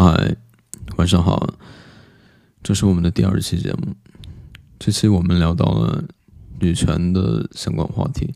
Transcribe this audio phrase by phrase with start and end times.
[0.00, 0.36] 嗨，
[0.96, 1.54] 晚上好，
[2.62, 3.96] 这是我们的第二期节目。
[4.78, 6.04] 这期我们聊到了
[6.60, 8.32] 女权的相关话题，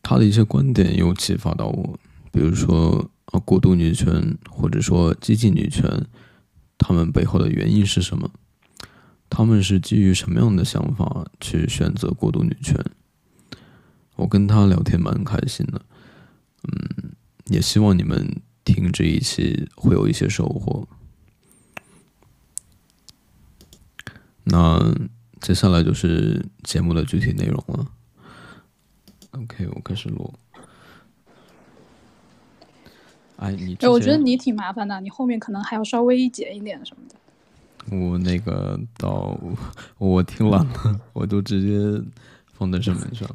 [0.00, 2.00] 他的一些观点又启发到我，
[2.32, 6.06] 比如说啊，过度女权或者说激进女权，
[6.78, 8.30] 他们背后的原因是什么？
[9.28, 12.74] 他们是基于什么样的想法去选择过度女权？
[14.16, 15.82] 我跟他聊天蛮开心的，
[16.62, 17.12] 嗯，
[17.48, 20.86] 也希望你们听这一期会有一些收获。
[24.44, 24.94] 那
[25.40, 27.86] 接下来就是节目的具体内容了。
[29.32, 30.32] OK，我开始录。
[33.36, 37.96] 哎，你哎，我觉得你挺麻烦的，你后面可能还要稍微剪一点什么的。
[37.96, 39.38] 我那个到
[39.98, 42.04] 我听完了， 我都直接
[42.52, 43.28] 放在上面上。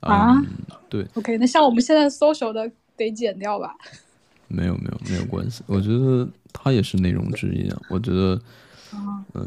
[0.00, 0.46] 啊嗯，
[0.88, 3.76] 对，OK，那像我们现在 social 的得剪掉吧？
[4.48, 7.80] 没有没有没有关系，我觉得他也是内容之一啊。
[7.88, 8.40] 我觉得，
[9.34, 9.46] 嗯，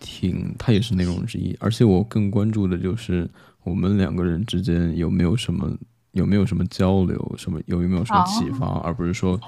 [0.00, 3.28] 挺他也是内容之一，而且我更关注的就是
[3.62, 5.76] 我们两个人之间有没有什么
[6.12, 9.40] 有没有什么交流，什么有没有什么启发，而不是说，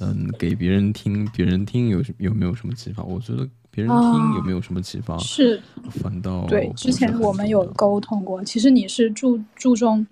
[0.00, 3.02] 嗯，给别人听，别人听有有没有什么启发？
[3.02, 5.60] 我觉得别人听有没有什么启发，是。
[5.90, 10.06] 反倒对，之前我们有沟通过，其实你是注注重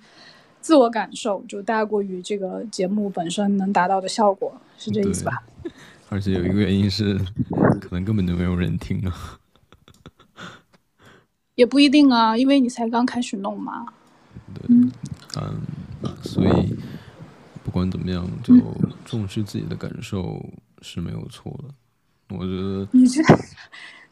[0.62, 5.42] 自我感受，就大过于这个节目本身能达到的效果，是这意思吧？
[6.08, 7.18] 而且有一个原因是，
[7.80, 9.38] 可能根本就没有人听啊。
[11.54, 13.86] 也不一定啊，因为你才刚开始弄嘛。
[14.54, 14.90] 对嗯，
[16.22, 16.76] 所以
[17.64, 18.54] 不管怎么样，就
[19.04, 20.42] 重视自己的感受
[20.80, 21.74] 是没有错的。
[22.36, 23.22] 我觉得，你这，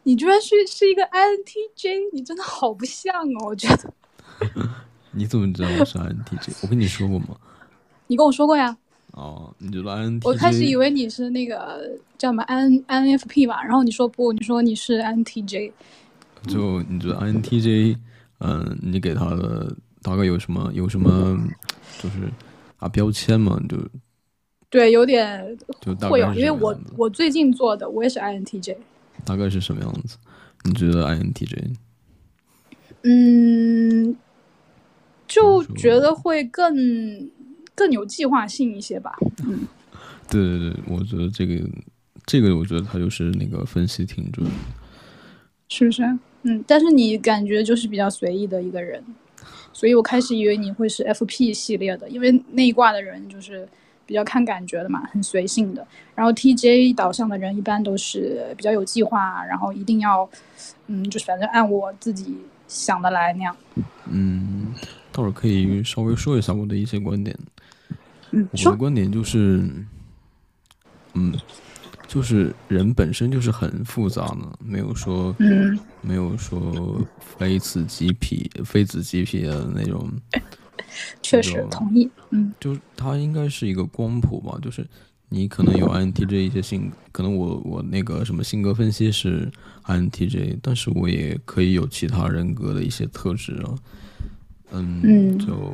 [0.03, 3.93] 你居然是是一个 INTJ，你真的好不像哦，我觉得。
[5.11, 6.57] 你怎么知道我是 INTJ？
[6.61, 7.37] 我跟你说过吗？
[8.07, 8.75] 你跟我说过呀，
[9.11, 10.21] 哦，你觉得 INTJ？
[10.27, 15.71] 我开始以为你是那个叫什么 N INFP 吧，然后你说不，你说你是 INTJ，
[16.47, 17.97] 就你觉得 INTJ，
[18.39, 21.37] 嗯，你给他的大概有什么有什么
[22.01, 22.29] 就是
[22.77, 23.61] 啊标签嘛？
[23.67, 23.77] 就
[24.69, 28.77] 对，有点就大会有，概因为我我最近做的我也是 INTJ，
[29.25, 30.17] 大概是什么样子？
[30.63, 31.75] 你觉得 INTJ？
[33.03, 34.15] 嗯，
[35.33, 36.75] 就觉得会更
[37.73, 39.17] 更有计划性一些吧。
[39.47, 39.67] 嗯，
[40.29, 41.67] 对对对，我觉得这个
[42.25, 44.51] 这个，我觉得他就是那个分析挺准的。
[45.69, 46.03] 是不是？
[46.43, 49.01] 嗯，但是你感觉就是比较随意的一个人，
[49.71, 53.67] 所以我开始以为你会是 FP 系列的，因为那一挂的人就是
[54.05, 55.87] 比较看感觉的嘛，很随性的。
[56.15, 60.29] 然后 TJ 导向的人一般都是比较有计划，然后一定要，
[60.87, 62.35] 嗯，就是反正按我自己
[62.67, 63.55] 想的来那样。
[64.09, 64.73] 嗯，
[65.11, 67.37] 倒是可以稍微说一下我的一些观点。
[68.31, 69.69] 嗯，我的观点就是，
[71.13, 71.33] 嗯，
[72.07, 80.09] 就是人本身就是很复杂的，没有说，嗯没有说非此即彼、非此即彼的那种，
[81.21, 82.09] 确实同意。
[82.29, 84.87] 嗯就是它应该是一个光谱吧，就是
[85.27, 89.51] 你可能有 INTJ 一些性，可能我我那个什么性格分析是
[89.85, 93.75] INTJ，但是我也可以有其他人格的一些特质啊，
[94.71, 95.73] 嗯，嗯就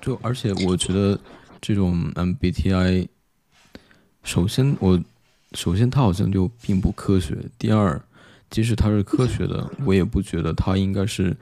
[0.00, 1.18] 就而且我觉得
[1.60, 3.08] 这种 MBTI，
[4.22, 5.02] 首先我
[5.52, 8.00] 首先它好像就并不科学，第二，
[8.50, 11.36] 即使它是科学的，我也不觉得它应该是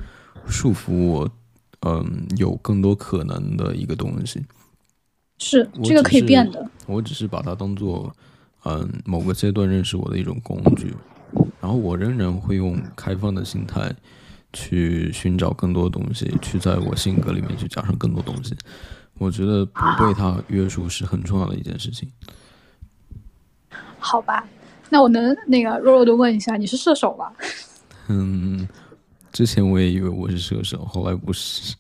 [0.47, 1.31] 束缚我。
[1.81, 4.43] 嗯，有更多可能的一个东西，
[5.39, 6.69] 是我这个可以变的。
[6.87, 8.13] 我只是把它当做，
[8.65, 10.93] 嗯，某个阶段认识我的一种工具，
[11.61, 13.95] 然后我仍然会用开放的心态
[14.57, 18.57] 去寻找更多东西，去在我性格里面去加上更多东西。
[19.19, 22.11] 我觉得不被他约束是很重要的一件事情。
[23.99, 24.49] 好吧，
[24.89, 27.31] 那我能那个弱弱的问一下，你是射手吧？
[28.09, 28.67] 嗯，
[29.31, 31.75] 之前我也以为我是射手，后来不是，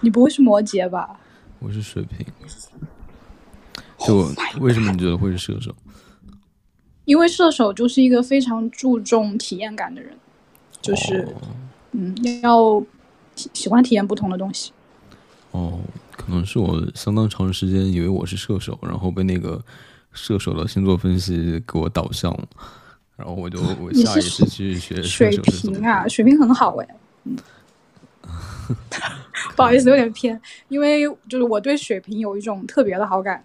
[0.00, 1.18] 你不会是摩羯吧？
[1.58, 2.24] 我是水瓶。
[4.06, 5.74] 就为什么你觉得会是射手？
[7.04, 10.14] 因为射手就是一个非常注重体验感的人，
[10.80, 11.42] 就是、哦
[11.92, 12.82] 嗯，要
[13.34, 14.72] 喜欢体验不同的东西。
[15.52, 15.80] 哦，
[16.16, 19.62] 可能是我相当长时间以为我是射手，然后被那个
[20.12, 22.48] 射手的星座分析给我导向了，
[23.16, 26.88] 然后我就我下意识去学射水瓶啊，水瓶很好哎。
[27.24, 27.36] 嗯，
[29.56, 30.38] 不好意思，有点偏，
[30.68, 33.42] 因为就是我对水瓶有一种特别的好感。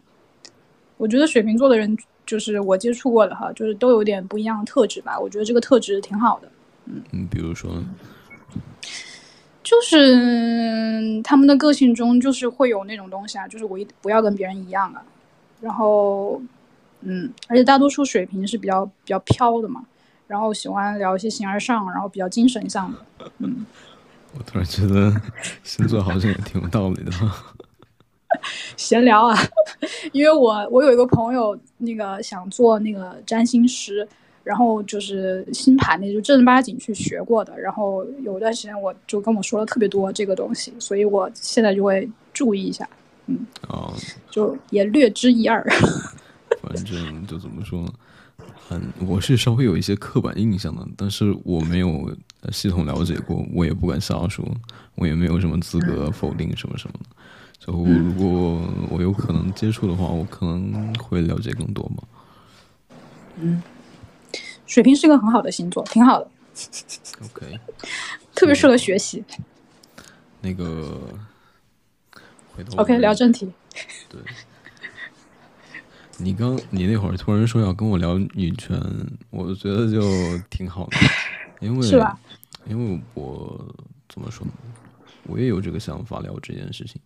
[0.97, 5.17] 我觉得水瓶座的人，就是我接触过的哈，就是都有点不一样的特质吧。
[5.17, 6.49] 我觉得这个特质挺好的。
[6.85, 7.83] 嗯，比如说，
[9.63, 15.03] 就是嗯他们的个性中就是会有那种东西啊，就是我一不要跟别人一样啊，
[15.61, 16.41] 然后
[17.01, 19.83] 嗯，而且大多数水平是比较比较飘的嘛，
[20.27, 23.65] 然后喜欢聊一些形而上，然后比较精神向的，嗯。
[24.35, 25.13] 我突然觉得
[25.63, 27.11] 星座好像也挺有道理的。
[28.75, 29.37] 闲聊啊，
[30.11, 34.07] 因为我我有一个朋友，那个想做那个占星师，
[34.43, 37.59] 然后就是新盘的就正儿八经去学过的。
[37.59, 42.87] 然后有一段时间我就跟我说了特别多这个东西，所以我现在就会注意一下，
[43.27, 43.93] 嗯，哦，
[44.29, 45.65] 就也略知一二。
[46.61, 47.85] 反正就怎么说，
[48.69, 52.09] 嗯，我是稍微有一些刻板印象的，但是我没有
[52.51, 54.45] 系统了解过，我也不敢瞎说，
[54.95, 57.09] 我也没有什么资格否定什么什么的。
[57.59, 62.03] 就如果我有可能接触的话，我可能会了解更多嘛。
[63.39, 63.61] 嗯，
[64.65, 66.27] 水瓶是个很好的星座，挺好的。
[67.23, 67.59] OK，
[68.35, 69.23] 特别适合学习。
[70.41, 71.01] 那个，
[72.55, 73.51] 回头 OK 聊正题。
[74.09, 74.19] 对。
[76.17, 78.79] 你刚你那会儿突然说要跟我聊女权，
[79.31, 80.01] 我觉得就
[80.49, 80.97] 挺好的，
[81.59, 82.19] 因为是吧？
[82.65, 83.75] 因为我
[84.07, 84.53] 怎么说呢？
[85.23, 87.01] 我也有这个想法聊这件事情。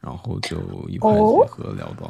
[0.00, 0.56] 然后就
[0.88, 2.08] 一拍即合聊到。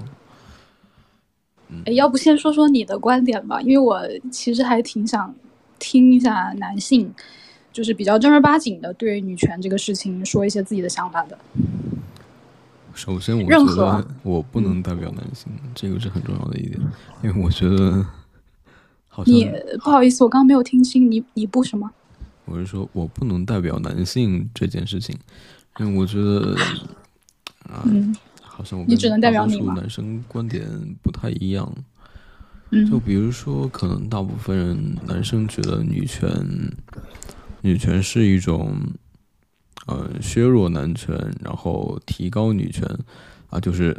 [1.84, 4.00] 哎，要不先说说你的观点吧，因为我
[4.30, 5.34] 其实还挺想
[5.78, 7.12] 听一下男性，
[7.72, 11.38] 就是比较正儿八经的对女权这个事情说一些自己的想法的。
[12.94, 16.80] 首先，我觉得我不能代表男性，这个是很重要的一点，
[17.22, 18.04] 因为我觉得
[19.08, 19.50] 好像你
[19.84, 21.90] 不好意思，我刚刚没有听清你你不什么？
[22.46, 25.16] 我是说我不能代表男性这件事情，
[25.78, 26.56] 因为我觉得。
[27.84, 28.16] 嗯，
[28.58, 30.68] 好像我你只能代表你男生观点
[31.00, 31.72] 不太一样。
[32.70, 36.28] 嗯，就比如说，可能大部分人男生觉得女权，
[37.60, 38.76] 女权是一种，
[39.86, 42.84] 呃，削弱男权，然后提高女权，
[43.48, 43.96] 啊，就是，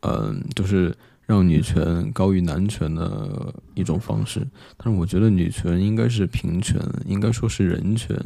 [0.00, 0.96] 嗯，就是
[1.26, 4.40] 让女权高于男权的一种方式。
[4.78, 8.18] 但是我觉得女权应该是平权，应该说是人权，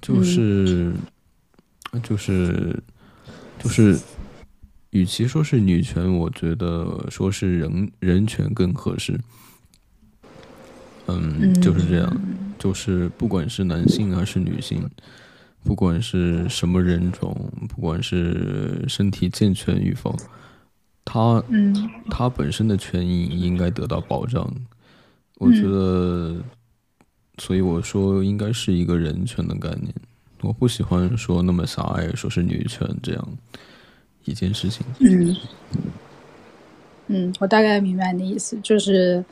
[0.00, 0.94] 就是，
[2.02, 2.82] 就是。
[3.60, 3.98] 就是，
[4.90, 9.18] 与其说是女权，我觉得说是人人权更合适。
[11.06, 12.20] 嗯，就是这样。
[12.58, 14.82] 就是不管是男性还是女性，
[15.62, 20.16] 不管是什么人种，不管是身体健全与否，
[21.04, 21.40] 他
[22.10, 24.52] 他本身的权益应该得到保障。
[25.36, 26.36] 我觉得，
[27.38, 29.94] 所以我说应该是一个人权的概念。
[30.40, 33.28] 我不喜欢说那么狭隘，说是女权这样
[34.28, 34.86] 一件事情。
[35.00, 35.36] 嗯，
[37.08, 39.24] 嗯，我大概明白你的意思，就是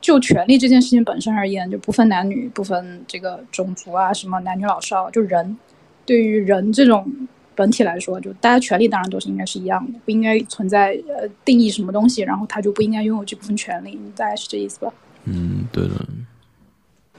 [0.00, 5.56] 就权利这件事情本身而言，就不分男女，不分这个种族啊，什么男女老少，就人
[6.04, 7.10] 对于人这种
[7.54, 14.92] 本体来说，就大家权利当然都是应该是一样的，不应该存在呃定义什么东西，然后他就不应该拥有这部分权利，大概是这意思吧？
[15.24, 15.94] 嗯，对的。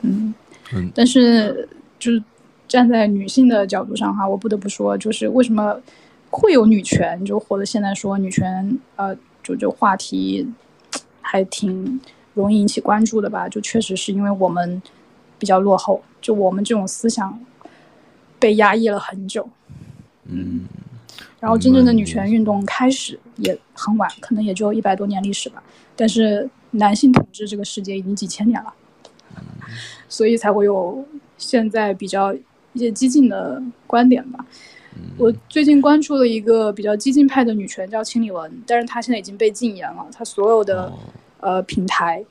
[0.01, 0.33] 嗯
[0.73, 1.67] 嗯，但是。
[1.97, 2.21] 就是
[2.67, 5.79] 站在女性的角度上哈，我不得不说，就是为什么
[6.37, 10.45] 会有女权，就或者现在说女权，呃，就就话题
[11.21, 12.01] 还挺
[12.33, 13.47] 容易引起关注的吧？
[13.47, 14.81] 就确实是因为我们
[15.39, 17.39] 比较落后，就我们这种思想
[18.37, 19.47] 被压抑了很久。
[20.25, 20.65] 嗯。
[21.39, 25.63] 然后真正的女权运动开始也很晚，可能也就一百多年历史吧。
[25.95, 28.73] 但是男性统治这个世界已经几千年了，
[30.09, 31.05] 所以才会有。
[31.37, 32.33] 现在比较
[32.71, 34.45] 一些激进的观点吧。
[35.17, 40.05] 我最近关注了一个比较激进派的女权，叫清理文，但是她现在已经被禁言了。
[40.11, 40.91] 她所有的
[41.39, 42.23] 呃平台，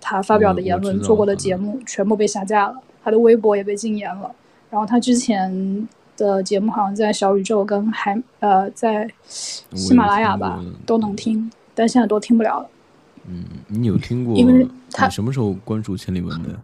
[0.00, 4.34] 她发表的言论、做过的节目全部被下架了，她的微博也被禁言了。
[4.70, 12.70] 然后她之前的节目好像在小宇宙跟海呃在喜马拉雅吧都能听，但现在都听不了了。
[13.28, 14.34] 嗯，你有听过？
[14.36, 16.58] 因为他什么时候关注千里文的？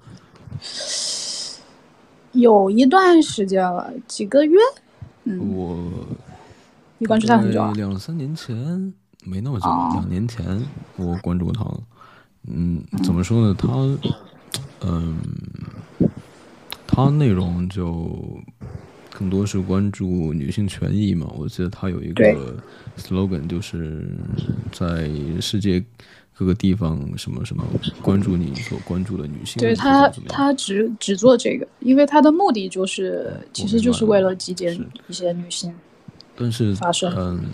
[2.33, 4.59] 有一段时间了，几个月。
[5.25, 5.93] 嗯，我
[6.99, 7.73] 你关注他很久啊？
[7.75, 8.93] 两三年前
[9.25, 10.62] 没那么久，两年前
[10.97, 11.81] 我关注他了。
[12.49, 13.55] 嗯，怎么说呢？
[13.59, 13.69] 他，
[14.81, 15.19] 嗯，
[16.87, 18.41] 他内容就
[19.11, 21.31] 更多是关注女性权益嘛。
[21.37, 22.57] 我记得他有一个
[22.97, 24.17] slogan，就是
[24.73, 25.09] 在
[25.41, 25.85] 世界。
[26.42, 27.64] 各个地方什么什么
[28.02, 34.75] 关注你所关注的女性，对他他只只做这个，因为他的目的就是其实就是为了集结
[35.06, 35.72] 一些女性。
[36.34, 37.44] 但是发生嗯，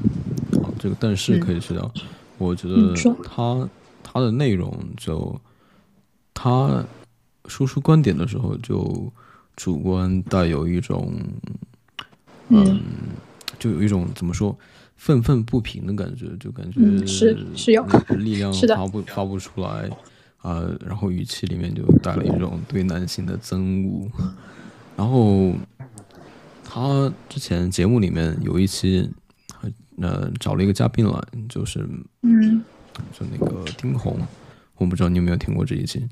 [0.62, 1.92] 好，这个但是可以去掉。
[2.38, 3.68] 我觉得他
[4.02, 5.38] 他的内容就
[6.32, 6.82] 他
[7.46, 9.12] 输出观点的时候就
[9.54, 11.12] 主观带有一种
[12.48, 12.80] 嗯，
[13.58, 14.56] 就有一种怎么说
[14.98, 17.82] 愤愤不平的感觉，就感觉嗯是是有。
[18.18, 19.88] 力量发不发不出来
[20.42, 24.08] 啊、然后语气里面就带了一种对男性的憎恶，
[24.96, 25.52] 然后
[26.64, 29.10] 他之前节目里面有一期，
[30.00, 31.86] 呃，找了一个嘉宾来，就是
[32.22, 32.62] 嗯，
[33.12, 34.16] 就那个丁红，
[34.76, 36.06] 我不知道你有没有听过这一期，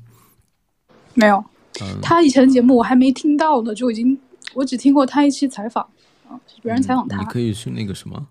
[1.13, 1.43] 没有。
[1.81, 4.19] 嗯，他以前的节目我还没听到呢，就已经
[4.53, 5.83] 我只听过他一期采访
[6.27, 7.17] 啊，别人采访他。
[7.17, 7.25] 你。
[7.25, 8.27] 可以去那个什么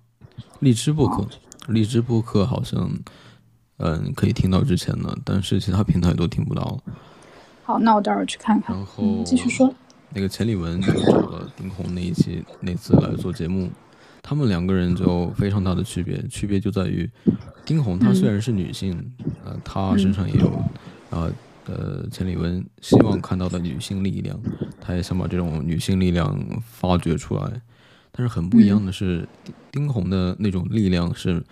[0.67, 1.25] 荔枝播客，
[1.69, 2.91] 荔枝播客好像
[3.77, 6.93] 嗯可以听到之前的，但是其他平台都听不到了。
[7.63, 8.75] 好，那我待会儿去看看。
[8.75, 9.73] 然后嗯，继续说。
[10.11, 13.71] 那个钱理文就找了丁红那一期那次来做节目，
[14.21, 17.09] 他们两个人就非常大的区别，区别就在于
[17.65, 19.13] 丁红她虽然是女性，
[19.45, 20.49] 呃，她身上也有
[21.11, 21.31] 啊
[21.67, 24.37] 呃钱理文希望看到的女性力量，
[24.81, 27.63] 她也想把这种女性力量发掘出来，
[28.17, 31.43] 但是很不一样的是，丁丁红的那种力量是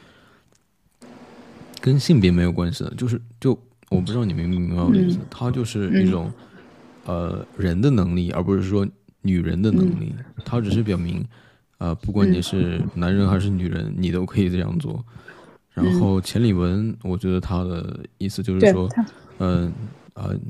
[1.81, 3.51] 跟性别没有关系的，就是就
[3.91, 6.33] 我不知道你明不明白我的意思，他就是一种。
[7.07, 8.89] 呃人的能力，而不是说
[9.21, 10.15] 女人的能力。
[10.43, 11.23] 它只是表明，
[11.77, 15.05] 呃，不管你是男人还是女人，你都可以这样做。
[15.75, 18.89] 然后钱理文，我觉得他的意思就是说，
[19.37, 19.71] 嗯
[20.15, 20.41] 嗯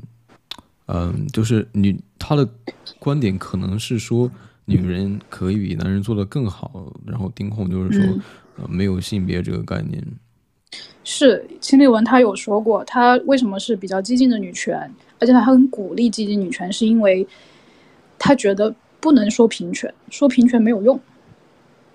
[0.85, 2.49] 嗯，就是你他的
[2.99, 4.31] 观点可能是说，
[4.65, 6.91] 女人可以比男人做的更好。
[7.05, 8.21] 然后丁控就是说，
[8.57, 10.03] 呃，没有性别这个概念。
[11.03, 17.25] 是秦立文他有说过，他为什么是比较激进的女权，而且他很鼓励激进女权，是因为
[18.17, 20.99] 他觉得不能说平权，说平权没有用。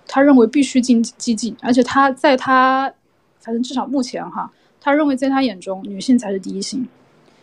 [0.06, 2.92] 他认为必须进激进，而且他在他
[3.40, 4.50] 反正至少目前哈，
[4.80, 6.86] 他认为在他眼中女性才是第一性，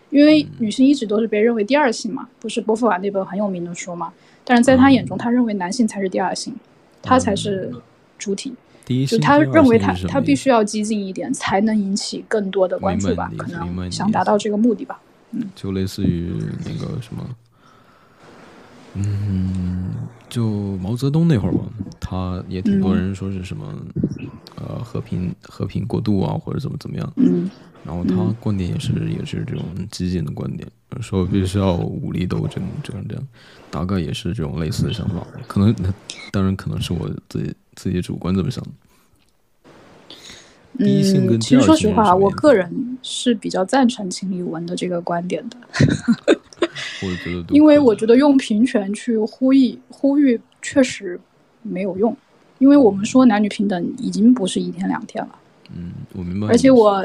[0.09, 4.11] 因为女性一直都是被认为第二性嘛，不是波伏娃那本很有名的书嘛。
[4.49, 6.55] 但是在他眼中，他认为男性才是第二性，
[7.01, 7.69] 他才是
[8.17, 8.53] 主体。
[8.85, 13.29] 第一性，就他认为他他必须要激进一点，才能引起更多的关注吧？
[13.37, 14.97] 可能想达到这个目的吧。
[15.53, 16.31] 就类似于
[16.63, 17.29] 那个什么，
[18.93, 19.93] 嗯，
[20.29, 21.59] 就毛泽东那会儿吧，
[21.99, 23.75] 他也挺多人说是什么，
[24.55, 27.13] 呃，和平和平过渡啊，或者怎么怎么样。
[27.17, 27.51] 嗯
[27.85, 30.67] 然后他观点也是也是这种激进的观点，
[31.01, 33.27] 说必须要武力斗争，这样这样，
[33.69, 35.25] 大概也是这种类似的想法。
[35.47, 35.73] 可能
[36.31, 38.63] 当然可能是我自己自己主观这么想
[40.79, 45.57] 嗯，其实说实话，我个人是比较赞成秦理文的这个观点的，
[47.01, 51.19] 我觉得因为我觉得用平权去呼吁呼吁确实
[51.63, 52.15] 没有用，
[52.59, 55.35] 因为我们说男女平等已经不是一天两天了。
[55.75, 56.47] 嗯，我明白。
[56.47, 57.03] 而且我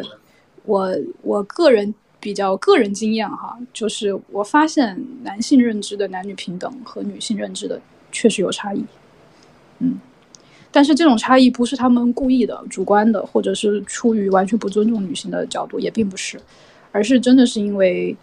[0.65, 7.81] 我我个人比较个人经验哈，就是我发现男性认知的男女平等和女性认知的
[8.13, 8.85] 确实有差异，
[9.81, 9.99] 嗯，
[10.71, 16.41] 但是这种差异不是他们故意的、主观的，或者是出于完全不尊重女性的角度，也并不是，
[16.93, 18.17] 而是真的是因为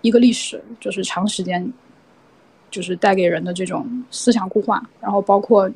[0.00, 1.70] 一个历史，就是长时间，
[2.70, 5.70] 就是带给人的这种思想固化，然后包括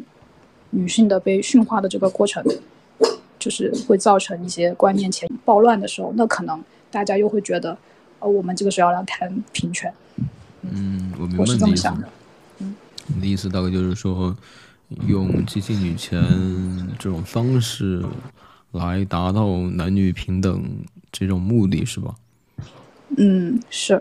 [0.70, 2.42] 女性的被驯化的这个过程。
[3.36, 7.76] 就是会造成一些观念前暴乱的时候，那可能大家又会觉得，
[8.20, 9.92] 呃，我们这个时候要谈平权，
[10.62, 12.08] 嗯，我明白你的意思这么想的。
[13.08, 14.34] 你的意思大概就是说，
[15.08, 16.22] 用激进女权
[16.96, 18.00] 这种方式
[18.70, 20.64] 来达到男女平等
[21.10, 22.14] 这种目的，是吧？
[23.16, 24.00] 嗯，是。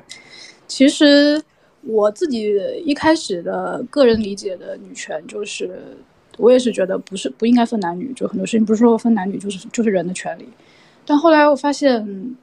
[0.68, 1.44] 其实
[1.82, 2.54] 我自己
[2.86, 5.98] 一开始的个人理解的女权，就是
[6.38, 10.48] 我也是觉得不是不应该分男女，就很多事情不是说分男女就是就是人的权利。
[11.06, 12.36] 但后来我发现嗯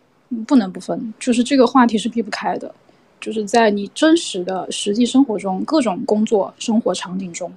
[0.47, 2.73] 不能不分，就是这个话题是避不开的，
[3.21, 7.53] 就是在你真实的实际生活中各种工作生活场景中，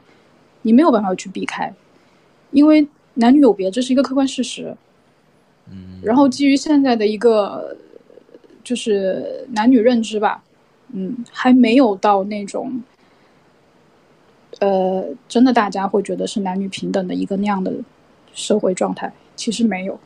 [0.64, 1.74] 你没有办法去避开，
[2.52, 4.76] 因为男女有别，这是一个客观事实。
[5.70, 7.78] 嗯，然后基于现在的一个
[8.64, 10.44] 就是男女认知吧，
[10.92, 12.82] 嗯，还没有到那种，
[14.60, 17.72] 呃，真的大家会觉得是男女平等的一个那样的
[18.34, 19.98] 社会状态，其实没有，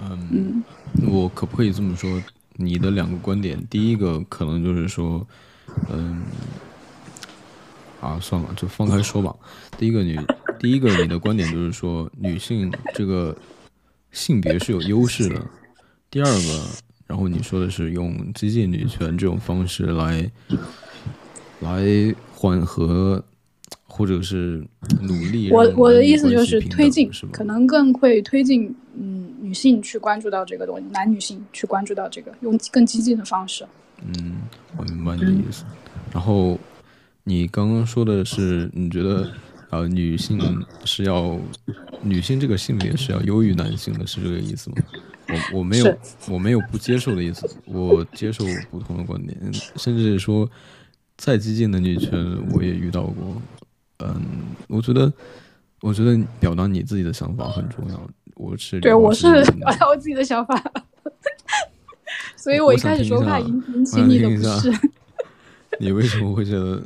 [0.00, 0.64] 嗯，嗯
[1.02, 2.22] 我可不可以这么说？
[2.56, 5.26] 你的两个观点，第一个可能就是说，
[5.90, 6.22] 嗯，
[8.00, 9.34] 啊，算了，就放开说吧。
[9.76, 10.16] 第一个你，
[10.60, 13.36] 第一个你的观点就是说，女性这个
[14.12, 15.44] 性别是有优势的。
[16.10, 16.64] 第二个，
[17.08, 20.30] 然后你说的是用激进女权这种方式来
[21.58, 23.24] 来缓和，
[23.84, 24.64] 或者是
[25.00, 33.66] 努力我我的意思就是推进是，可能更会推进，嗯，女性去关注到这个东西，男女性去关注到这个，用更激进的方式。
[34.02, 34.40] 嗯，
[34.76, 35.64] 我明白你的意思。
[36.12, 36.58] 然后
[37.24, 39.30] 你刚刚说的是，你觉得
[39.68, 40.38] 呃，女性
[40.84, 41.38] 是要
[42.00, 44.76] 女性这个性别是要优于男性的，是这个意思吗？
[45.28, 45.98] 我我没有
[46.28, 49.36] 我没有不接受的意思，我接受不同的观点，
[49.76, 50.48] 甚至说
[51.16, 52.10] 再激进的女权
[52.52, 53.42] 我也遇到过。
[53.98, 54.22] 嗯，
[54.68, 55.12] 我觉得
[55.80, 58.10] 我觉得表达你自己的想法很重要。
[58.34, 60.60] 我是对，我是表达我自己的想法，
[62.36, 64.72] 所以我一开始说话引引起你的不适。
[65.80, 66.82] 你为什么会觉得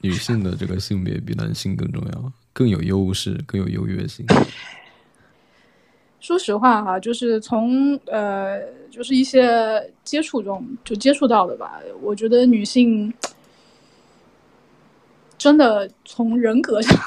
[0.00, 4.26] 女性的这个性别比男性更重要，更有优势，更有优越性？
[6.20, 8.60] 说实话哈，就是从呃，
[8.90, 11.80] 就是一些接触中就接触到的吧。
[12.02, 13.12] 我觉得女性
[15.38, 16.98] 真的从人格上，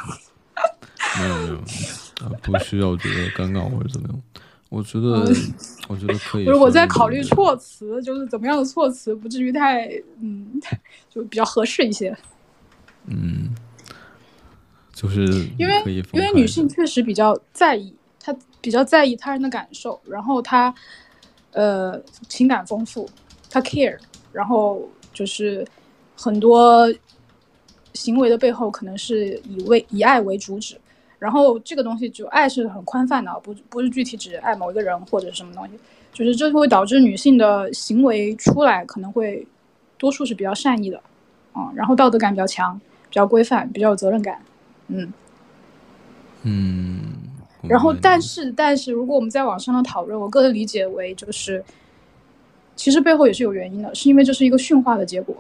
[1.20, 1.62] 没有没有
[2.20, 4.22] 啊，不需要觉得尴尬或者怎么样。
[4.70, 5.28] 我觉得
[5.88, 6.46] 我觉得可以。
[6.50, 9.90] 如果在考虑措辞，就是怎么样的措辞不至于太
[10.22, 10.48] 嗯，
[11.10, 12.16] 就比较合适一些。
[13.06, 13.56] 嗯，
[14.94, 15.26] 就是
[15.58, 17.94] 因为因为女性确实比较在意。
[18.22, 20.72] 她比较在意他人的感受，然后她，
[21.54, 21.98] 呃，
[22.28, 23.10] 情感丰富，
[23.50, 23.98] 她 care，
[24.34, 25.66] 然后就是
[26.18, 26.94] 很多
[27.94, 30.78] 行为的背后可能是以为以爱为主旨，
[31.20, 35.74] 然后这个东西就爱是很宽泛的，不不是具体指爱某一个人或者是什么东西，
[36.12, 39.46] 就是这会导致女性的行为出来可能会
[39.98, 41.00] 多数是比较善意的，
[41.54, 44.42] 啊，然后道德感比较强，比较规范，比较有责任感，
[44.88, 45.14] 嗯，
[46.44, 47.00] 嗯。
[47.68, 51.62] 然后，但是，但是，如果我们在网上的讨论，我个人理解为就是，
[52.78, 55.36] 其实背后也是有原因的，是因为这是一个驯化的结果。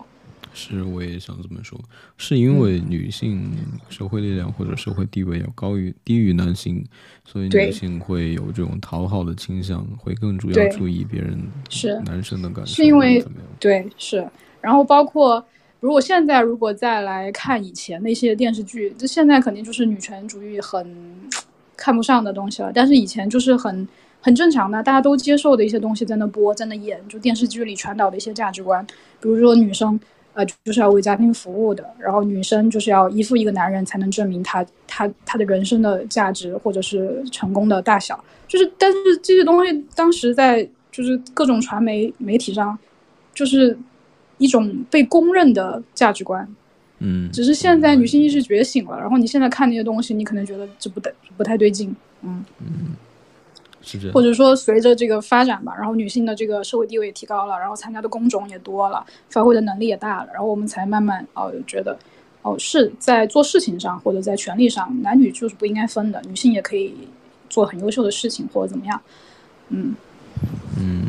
[0.59, 1.79] 是，我也想这么说，
[2.17, 3.49] 是因为女性
[3.89, 6.85] 社会力量或者社会地位要高于低于男性，
[7.23, 11.39] 所以女性会有这种讨好的倾向，会更主要注意别人
[11.69, 12.73] 是男生的感受。
[12.73, 13.23] 是因为
[13.59, 14.27] 对是，
[14.59, 15.43] 然后包括
[15.79, 20.93] 如果现在如果再来看以前那些电视剧，这现在肯定就是女权主义很。
[21.81, 23.87] 看不上的东西了，但是以前就是很
[24.19, 28.85] 很正常的，大家都接受的一些东西在那播，在那演，就电视剧里传导的一些价值观，
[29.21, 29.97] 比如说女生，
[30.33, 42.77] 呃，就是要为家庭服务的，然后女生就是要依附一个男人才能证明她她她的人生的价值或者是成功的大小，就是，但是这些东西当时在就是各种传媒媒体上，
[43.33, 43.77] 就是
[44.37, 46.47] 一种被公认的价值观。
[46.99, 52.43] 嗯，只是现在女性意识觉醒了，然后你现在看那些东西，你可能觉得这不对，不太对劲，嗯。
[52.59, 52.95] 嗯，
[54.13, 61.97] 或者说随着这个发展吧，然后女性的这个社会地位也提高了，然后参加的工种也多了，发挥的能力也大了，然后我们才慢慢哦觉得，
[62.41, 66.93] 哦是在做事情上或者在权利上，男女就是不应该分的，女性也可以
[67.49, 69.01] 做很优秀的事情或者怎么样，
[69.69, 69.95] 嗯
[70.77, 71.05] 嗯，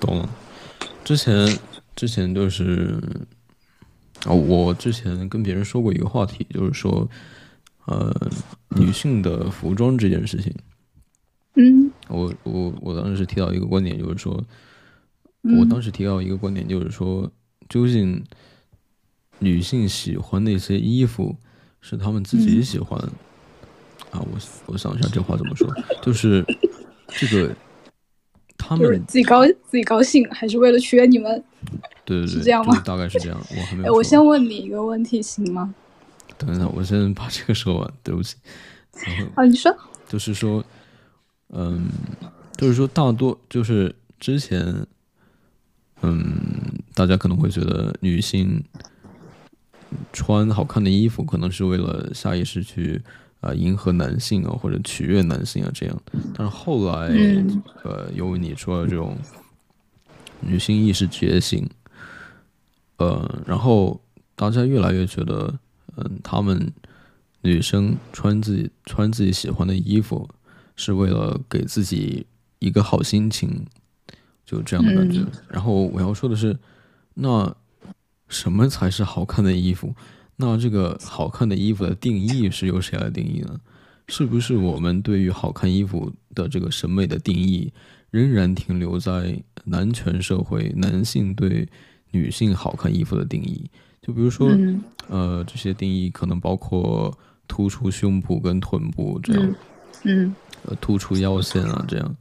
[0.00, 0.28] 懂了。
[1.04, 1.58] 之前
[1.94, 2.98] 之前就是。
[4.26, 7.06] 啊，我之前跟别人说过一个话题，就是说，
[7.84, 8.10] 呃，
[8.70, 10.50] 女性的服装这件事情。
[11.54, 14.44] 嗯，我我我当时提到一个观点，就是说，
[15.58, 17.30] 我当时提到一个观点，就是说，
[17.68, 18.24] 究竟
[19.38, 21.36] 女性喜欢那些衣服
[21.80, 22.98] 是她们自己喜欢
[24.10, 24.20] 啊？
[24.20, 25.68] 我我想一下这话怎么说，
[26.02, 26.44] 就是
[27.08, 27.54] 这个。
[28.56, 31.44] 他们自己高自己高兴，还是为了取悦你们？
[32.06, 32.80] 对对对， 是这样吗？
[32.82, 33.38] 大概是这样。
[33.50, 33.88] 我还没有。
[33.88, 35.74] 哎，我先问你一个问题，行吗？
[36.38, 37.92] 等一下，我先把这个说完。
[38.02, 38.36] 对不起。
[39.34, 39.76] 啊，你说。
[40.08, 40.64] 就是说，
[41.54, 41.88] 嗯，
[42.56, 44.86] 就是说，大多就是之前，
[46.02, 46.22] 嗯，
[46.94, 48.62] 大家可能会觉得女性
[50.12, 53.00] 穿好看的衣服，可能是为了下意识去。
[53.40, 56.02] 啊，迎合男性啊，或者取悦男性啊，这样。
[56.34, 57.14] 但是后来，
[57.82, 59.18] 呃，由于你说的这种
[60.40, 61.68] 女性意识觉醒，
[62.96, 64.00] 呃，然后
[64.34, 65.58] 大家越来越觉得，
[65.96, 66.72] 嗯，她们
[67.42, 70.26] 女生穿自己穿自己喜欢的衣服，
[70.76, 72.26] 是为了给自己
[72.58, 73.64] 一个好心情，
[74.44, 75.24] 就这样的感觉。
[75.48, 76.56] 然后我要说的是，
[77.14, 77.54] 那
[78.28, 79.94] 什么才是好看的衣服？
[80.36, 83.60] 那这个好看的衣服的定义是由谁来定义呢？
[84.08, 87.72] 是不是我们对于好看衣服的这个审美的定义，
[88.10, 91.66] 仍然停留在男权社会男性对
[92.10, 93.70] 女性好看衣服的定义？
[94.02, 94.50] 就比如说，
[95.08, 97.16] 呃，这些定义可能包括
[97.48, 99.54] 突出胸部跟臀部这样，
[100.02, 100.34] 嗯，
[100.64, 102.16] 呃，突出腰线啊这样。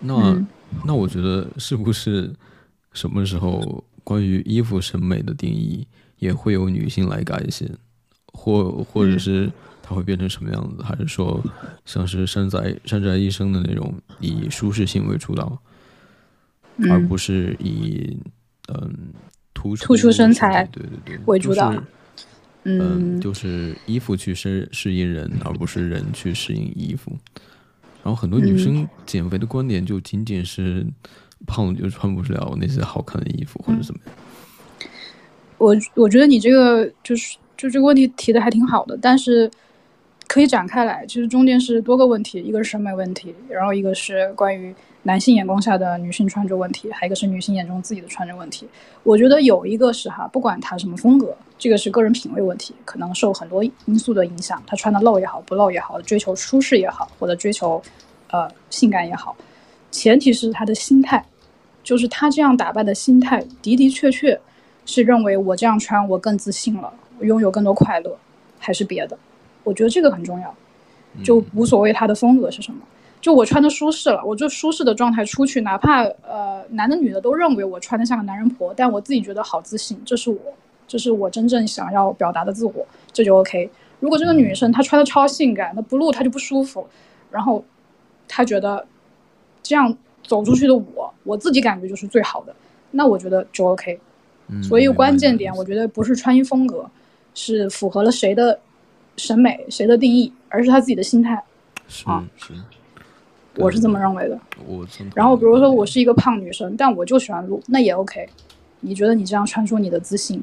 [0.00, 0.46] 那
[0.84, 2.32] 那我觉得是不是
[2.92, 5.86] 什么时候关于衣服审美的定义？
[6.18, 7.70] 也会有女性来改写，
[8.32, 9.48] 或或者是
[9.80, 10.82] 它会变成什么样子？
[10.82, 11.40] 还是说
[11.84, 15.56] 像是山宅山宅医生的那种以舒适性为主导，
[16.90, 18.18] 而不是以
[18.66, 19.12] 嗯
[19.54, 21.72] 突突出身材对对对为主导？
[22.64, 27.16] 嗯，就是衣服去适适应人，而不是人去适应衣服。
[28.02, 30.86] 然后很多女生减肥的观点就仅仅是
[31.46, 34.14] 胖了就穿不了那些好看的衣服或者怎么样。
[35.58, 39.50] 我我觉得你这个就是就这个问题提的还挺好的，但是
[40.26, 44.74] 可以展开来，其实中间是多个问题，一个是审美问题，然后一个是关于
[45.08, 48.68] 男性眼光下的女性穿着问题，还有一个是女性眼中自己的穿着问题。
[49.02, 57.82] 我觉得有一个是哈，不管她什么风格，这个是个人品味问题，可能受很多因素的影响，她穿的露也好，不露也好，追求舒适也好，或者追求
[58.30, 59.34] 呃性感也好，
[59.90, 61.24] 前提是她的心态，
[61.82, 64.38] 就是她这样打扮的心态的的确确。
[64.90, 66.90] 是认为我这样穿我更自信了，
[67.20, 68.16] 拥有更多快乐，
[68.58, 69.18] 还是别的？
[69.62, 70.54] 我觉得这个很重要，
[71.22, 72.80] 就无所谓她的风格是什么，
[73.28, 80.38] 就我穿的舒适了，我就舒适的状态出去，哪怕呃男的女的都认为我穿的像个男人婆，但我自己觉得好自信，这是我，
[80.86, 83.70] 这是我真正想要表达的自我，这就 OK。
[84.00, 86.88] 如果这个女生她穿的超性感，那不露她就不舒服，
[87.30, 87.62] 然后
[88.26, 88.86] 她觉得
[89.62, 92.56] 这样走出去的我，我自己感觉就是最好的，
[92.92, 94.00] 那我觉得就 OK。
[94.62, 96.90] 所以关键点，我觉得不是穿衣风格，
[97.34, 98.58] 是符合了谁的
[99.18, 101.44] 审美、谁的定义，而是她自己的心态。
[101.86, 102.54] 是是，
[103.58, 104.40] 我是这么认为的。
[104.66, 108.28] 我然后比如说我是一个胖女生，但我就喜欢露，那也 OK。
[108.80, 110.42] 你觉得你这样穿出你的自信，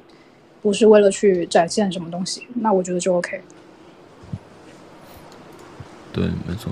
[0.62, 3.42] 不是为了去展现什么东西，那我觉得就 OK。
[6.12, 6.72] 对，没错。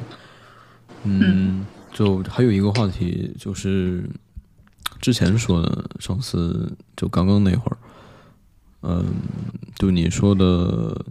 [1.03, 4.03] 嗯，就还有一个话题就是。
[5.01, 7.77] 之前说的，上次就刚刚那会儿，
[8.83, 9.03] 嗯，
[9.75, 11.05] 就你说的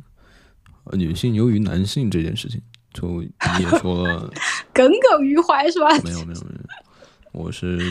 [0.92, 2.62] 女性优于男性这件事情，
[2.92, 4.31] 就你也说了，
[4.72, 5.88] 耿耿于怀是吧？
[6.05, 6.61] 没有没有没有，
[7.33, 7.90] 我是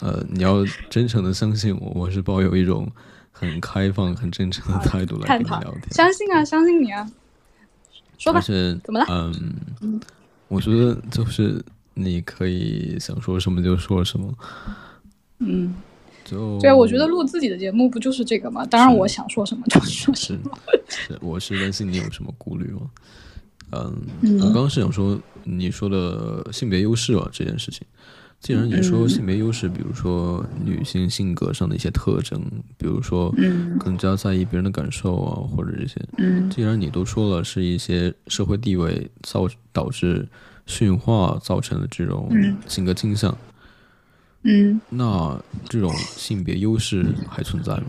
[0.00, 2.90] 呃，你要真诚的相信我，我是抱有一种
[3.32, 5.92] 很开放、很真诚的态度来跟你聊天。
[5.92, 7.08] 相信啊，相信你啊，
[8.16, 9.06] 说吧，怎么了？
[9.80, 10.00] 嗯，
[10.48, 11.62] 我觉得就是
[11.94, 14.32] 你可以想说什么就说什么。
[15.40, 15.74] 嗯，
[16.24, 18.64] 就对，我觉得录自己的节目不就是这个吗？
[18.66, 20.58] 当然，我想说什么就说什么。
[20.88, 22.80] 是，我是担心你有什么顾虑吗？
[23.70, 23.94] 嗯，
[24.40, 27.86] 我刚刚是想说你说的性别优势啊这件事情。
[28.40, 32.40] 既然你说性别优势，比如说女性性格上的一些特征，
[32.76, 33.34] 比如说
[33.80, 36.00] 更加在意别人的感受啊，或者这些。
[36.18, 36.48] 嗯。
[36.48, 40.24] 既然你都说了是一些社会地位造导致
[40.66, 42.30] 驯化造成的这种
[42.68, 43.36] 性格倾向。
[44.44, 45.36] 嗯，那
[45.68, 47.86] 这种性别优势还存在吗？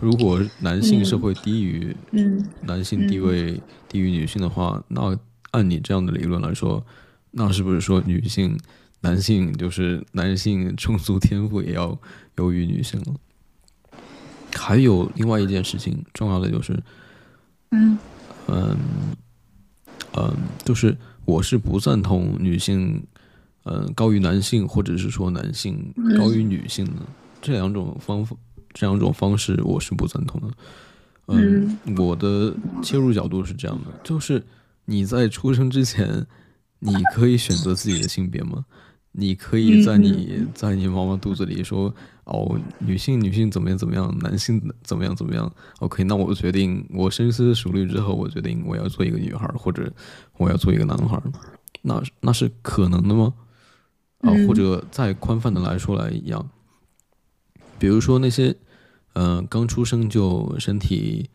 [0.00, 5.16] 如果男性社会低于，嗯，男性地位低于女性的话，那
[5.50, 6.84] 按你这样的理论来说，
[7.30, 8.58] 那是不是说女性、
[9.00, 11.98] 男性就是男性充足天赋也要
[12.36, 14.00] 优于女性了？
[14.54, 16.82] 还有另外一件事情，重要的就是，
[17.70, 17.98] 嗯，
[18.48, 18.76] 嗯，
[20.16, 23.02] 嗯，就是我是不赞同女性。
[23.64, 26.92] 嗯，高于男性，或者是说男性高于女性的
[27.42, 28.34] 这两种方法，
[28.72, 30.48] 这两种方式，我是不赞同的。
[31.28, 34.44] 嗯，我的切入角度是这样的，就是
[34.84, 36.26] 你在出生之前，
[36.80, 38.64] 你可以选择自己的性别吗？
[39.12, 41.92] 你可以在你在你妈妈肚子里说，
[42.24, 49.92] 哦，女性女性怎么样怎么样，男性怎么样怎么样？OK，那我决定，我深思熟虑之后，我决定我要做一个女孩，或者
[50.36, 51.20] 我要做一个男孩，
[51.82, 53.34] 那那是可能的吗？
[54.20, 56.48] 啊，或者再宽泛的来说来一样，
[57.80, 58.54] 比如说那些，
[59.14, 61.30] 嗯，刚出生就身体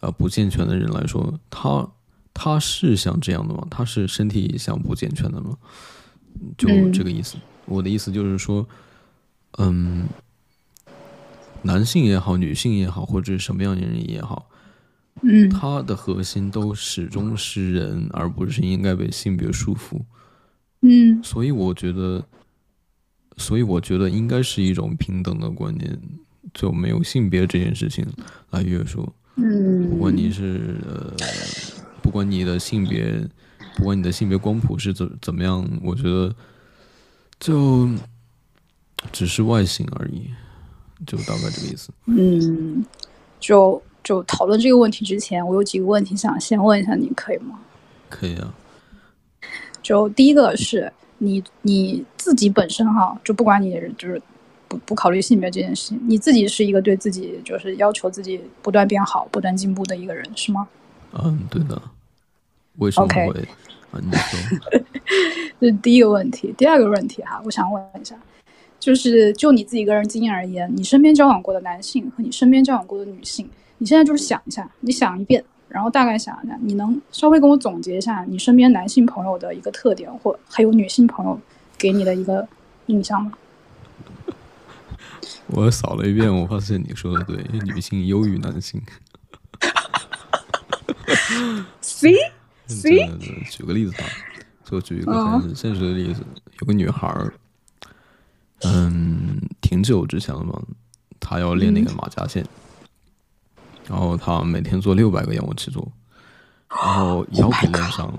[0.00, 1.86] 啊不健全的人来说，他
[2.34, 3.64] 他是想这样的吗？
[3.70, 5.56] 他是身体想不健全的吗？
[6.56, 7.36] 就这个意思。
[7.66, 8.66] 我的意思就是说，
[9.58, 10.08] 嗯，
[11.62, 14.48] 男性也好，女性也好，或者什么样的人也好，
[15.22, 20.00] 嗯，他的核心都始终是人，而不是应该被性别束缚。
[20.80, 22.26] 嗯，所以我觉得，
[23.36, 25.98] 所以我觉得应该是一种平等的观念，
[26.52, 28.06] 就没有性别这件事情
[28.50, 29.10] 来约束。
[29.36, 31.12] 嗯，不管你是呃，
[32.02, 33.26] 不管你的性别，
[33.76, 36.34] 不管你的性别光谱是怎怎么样，我觉得
[37.40, 37.88] 就
[39.10, 40.30] 只是外形而已，
[41.06, 41.90] 就大概这个意思。
[42.06, 42.84] 嗯，
[43.40, 47.58] 就就讨论这个问题之前，我有几个问题想先问一下你，可以吗？
[48.10, 48.54] 可以啊。
[49.82, 54.20] 就第一个是你你自己本身哈，就不管你就是
[54.66, 60.66] 不不考虑性别这件事情，你自己是一个对自己就是要求自己不断变好、不断进步的一个人，是吗？
[61.12, 61.80] 嗯，对的。
[62.78, 63.22] 为什么会
[63.92, 64.00] 啊？
[64.00, 64.82] 你说。
[65.60, 66.52] 这是第一个问题。
[66.58, 68.16] 第二个问题哈，我想问一下，
[68.80, 81.40] 就是就你自己个人经验而言，你身边交往过的男性和你身边交往过的女性，你现在就是想一下，你想一遍，然后大概想一下，你能稍微跟我总结一下你身边男性朋友的一个特点，或还有女性朋友
[81.78, 82.46] 给你的一个
[82.86, 83.32] 印象吗？
[85.48, 88.80] 我扫了一遍，我发现你说的对，女性优于男性。
[91.80, 92.12] C
[93.06, 93.18] 的
[93.50, 94.04] 举个例子吧，
[94.64, 96.22] 就举一个很现实的例子，
[96.60, 97.32] 有个女孩儿，
[98.62, 100.60] 嗯，挺久之前了嘛，
[101.20, 102.46] 她要练那个马甲线，
[103.92, 105.86] 然后他每天做六百个仰卧起坐，
[106.66, 108.18] 然后腰给练伤了。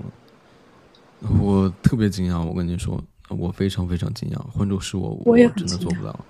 [1.40, 4.38] 我特别惊讶，我跟你说，我非常非常惊讶。
[4.52, 6.20] 换做是我，我真的做不到。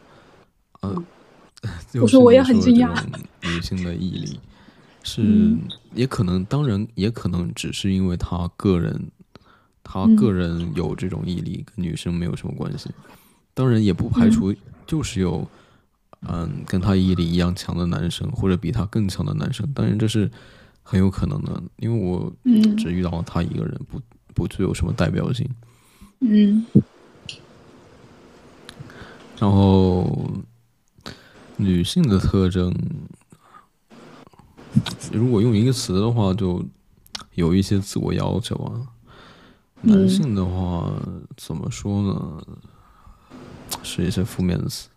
[0.81, 1.05] 呃，
[2.01, 2.91] 我说我也很惊讶
[3.43, 4.41] 女性的毅力
[5.03, 5.61] 是，嗯
[5.93, 9.11] 也可能，当然也可能只是因为她个人，
[9.83, 12.89] 她嗯个人有这种毅力，跟女生没有什么关系。
[13.53, 14.55] 当然也不排除
[14.87, 15.47] 就是有，嗯，
[16.27, 19.67] 嗯跟她毅力一样强的男生，或者比她更强的男生。
[19.75, 20.31] 当然这是
[20.83, 22.33] 很有可能的，因为我
[22.77, 24.01] 只遇到了她一个人，不
[24.35, 25.49] 不具有什么代表性。
[26.21, 26.65] 嗯
[29.39, 30.31] 然后
[31.57, 32.75] 女性的特征，
[35.13, 36.65] 如果用一个词的话，就
[37.35, 38.89] 有一些自我要求啊。
[39.83, 40.95] 男性的话，
[41.37, 42.47] 怎么说呢？
[43.83, 44.89] 是一些负面的词，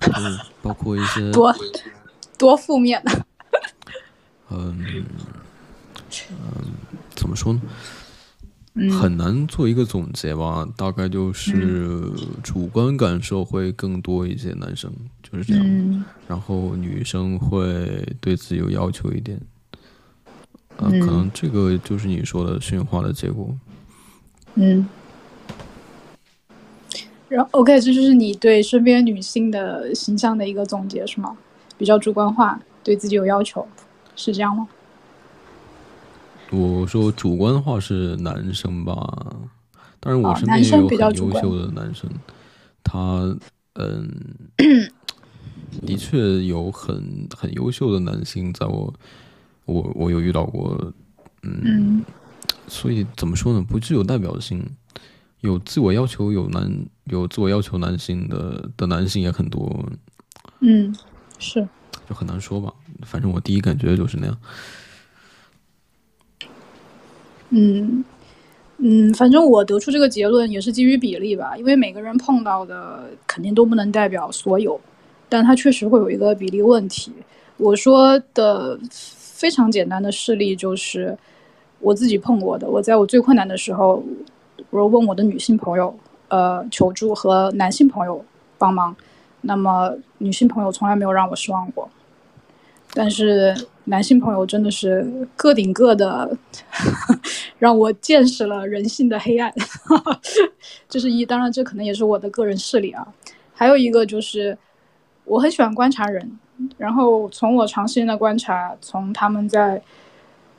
[0.00, 1.54] 就是包括一些多
[2.38, 3.26] 多负面的，
[4.50, 5.04] 嗯
[6.30, 6.36] 嗯，
[7.14, 7.60] 怎么说呢？
[8.78, 12.10] 嗯很难做一个总结吧，大概就是
[12.42, 15.64] 主观感受会更多一些，男生就是这样。
[15.66, 19.40] 嗯然后女生会对自己有要求一点，
[20.76, 23.56] 呃，嗯可能这个就是你说的驯化的结果。
[24.56, 24.86] 嗯。
[27.28, 31.36] 然后 OK，这就是你对身边女性的形象的一个总结是吗？
[31.78, 33.66] 比较主观化，对自己有要求，
[34.14, 34.68] 是这样吗？
[36.52, 38.94] 我说主观化是男生吧，
[39.98, 42.08] 当然我哦身边也有男生比较很优秀的男生，
[42.84, 43.36] 他
[43.74, 44.08] 嗯，
[45.84, 48.94] 的确有很很优秀的男性，在我
[49.64, 50.92] 我我有遇到过，
[51.42, 52.04] 嗯
[52.68, 53.64] 所以怎么说呢？
[53.68, 54.64] 不具有代表性，
[55.46, 56.70] 有自我要求有男
[57.04, 59.84] 有自我要求男性的的男性也很多，
[60.60, 60.94] 嗯，
[61.38, 61.66] 是。
[62.08, 62.72] 就很难说吧。
[63.02, 64.38] 反正我第一感觉就是那样。
[67.50, 68.04] 嗯
[68.78, 74.80] 嗯，反正我得出这个结论也是基于比例吧，因为每个人碰到的肯定都不能代表所有，
[75.28, 77.12] 但它确实会有一个比例问题。
[77.56, 81.16] 我说的非常简单的事例就是
[81.80, 84.04] 我自己碰过的，我在我最困难的时候，
[84.70, 85.96] 我问我的女性朋友
[86.28, 88.24] 呃求助和男性朋友
[88.58, 88.94] 帮忙，
[89.42, 91.88] 那么女性朋友从来没有让我失望过。
[92.94, 96.36] 但是男性朋友真的是个顶个的，
[97.58, 99.52] 让我见识了人性的黑暗。
[100.88, 103.06] 这是一，当然这可能也是我的个人视力啊。
[103.52, 104.56] 还有一个就是，
[105.24, 106.38] 我很喜欢观察人，
[106.78, 109.82] 然后从我长时间的观察，从他们在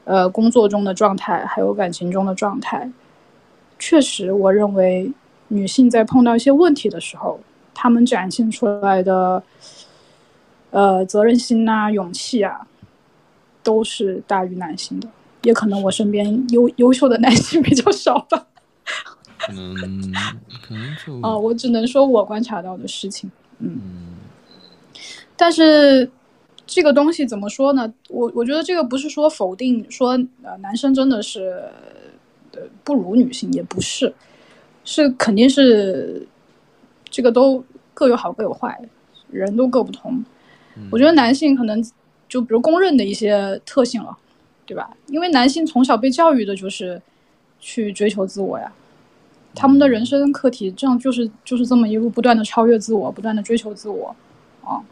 [0.04, 2.92] 呃工作中的状态，还有感情中的状态，
[3.80, 5.12] 确实，我认为
[5.50, 7.40] 女性在碰到一些问题的时候，
[7.74, 9.44] 她们展现出来的。
[10.70, 12.68] 呃，责任心呐、勇气啊，
[13.64, 15.08] 都是大于男性的。
[15.44, 18.48] 也可能我身边优优秀的男性比较少吧。
[19.38, 19.88] 可能可
[20.76, 23.32] 能就啊、我只能说我观察到的事情。
[23.60, 23.80] 嗯，
[25.38, 26.12] 但是
[26.66, 27.92] 这个东西怎么说呢？
[28.10, 30.10] 我我觉得这个不是说否定说
[30.44, 31.64] 呃男生真的是
[32.58, 34.12] 呃不如女性，也不是，
[34.84, 36.28] 是肯定是
[37.10, 38.80] 这个都各有好各有坏，
[39.30, 40.26] 人都各不同。
[40.92, 41.84] 我觉得男性可能
[42.28, 44.18] 就比如公认的一些特性了，
[44.66, 44.90] 对吧？
[45.08, 47.02] 因为男性从小被教育的就是
[47.60, 48.72] 去追求自我呀，
[49.56, 54.16] 他们的人生课题这样就是就是这么一路不断的超越自我，不断的追求自我，
[54.64, 54.84] 啊。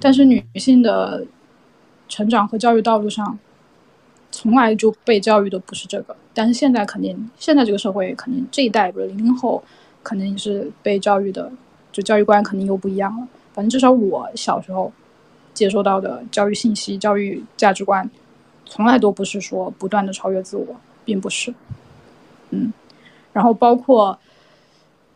[0.00, 1.24] 但是女性的
[2.08, 3.38] 成长和教育道路上，
[4.30, 6.16] 从来就被教育的不是这个。
[6.32, 9.62] 但是现在肯定，现在这个社会肯定这一代，比如零零后，
[10.02, 11.50] 肯定是被教育的，
[11.92, 13.26] 就教育观肯定又不一样了。
[13.52, 14.92] 反正至少我小时候
[15.52, 18.08] 接收到的教育信息、教育价值观，
[18.64, 20.66] 从来都不是说不断的超越自我，
[21.04, 21.52] 并不是。
[22.50, 22.72] 嗯，
[23.32, 24.16] 然后包括，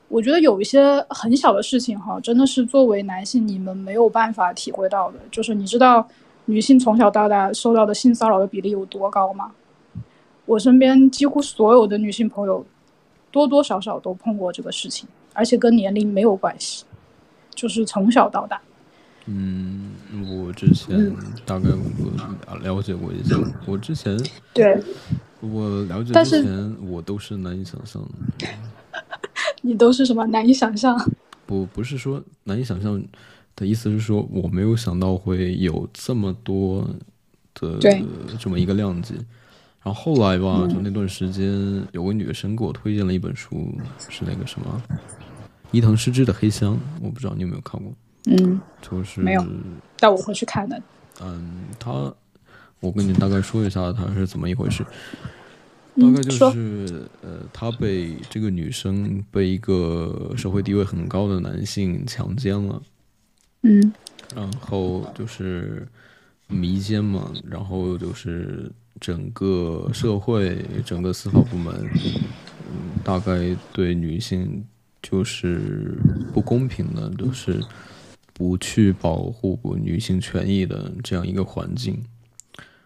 [0.09, 6.07] 我觉得有一些很小的事情哈，真的是作为男性你们没有办法体会到的，就是你知道
[6.47, 9.53] 女性从小到大受到的性骚扰的比例有多高吗？
[10.47, 12.65] 我身边几乎所有的女性朋友，
[13.31, 16.85] 多多少少都碰过这个事情，而且跟年龄没有关系，
[17.55, 18.61] 就是从小到大。
[19.27, 19.93] 嗯，
[20.39, 21.11] 我之前
[21.47, 24.15] 大概我了解过一下，我之前
[24.53, 24.79] 对，
[25.41, 28.03] 我了解之前我都是难以想象
[28.39, 28.47] 的，
[29.63, 31.11] 你都是什么难以想象？
[31.47, 33.03] 不不是说难以想象
[33.57, 36.89] 的意思是说我没有想到会有这么多
[37.55, 37.79] 的
[38.39, 39.15] 这么一个量级。
[39.83, 41.47] 然后后来吧，就那段时间
[41.93, 43.71] 有个女生给我推荐了一本书，
[44.09, 44.83] 是那个什么
[45.73, 47.93] 伊藤诗织的《黑箱》，我不知道你有没有看过，
[48.25, 49.47] 嗯，就是没有
[49.99, 50.83] 但我会去看的。
[51.21, 52.13] 嗯，他，
[52.81, 54.83] 我跟你大概说一下他是怎么一回事。
[54.83, 54.89] 大
[55.97, 62.81] 嗯概就是，呃，他被这个女生被一个社会地位很高的男性强奸了，
[63.65, 63.93] 嗯
[64.35, 65.87] 然后就是
[66.49, 71.75] 迷奸嘛，然后就是整个社会、整个司法部门，
[72.71, 74.65] 嗯，大概对女性
[75.03, 75.97] 就是
[76.33, 77.61] 不公平的，就是
[78.33, 82.03] 不去保护女性权益的这样一个环境。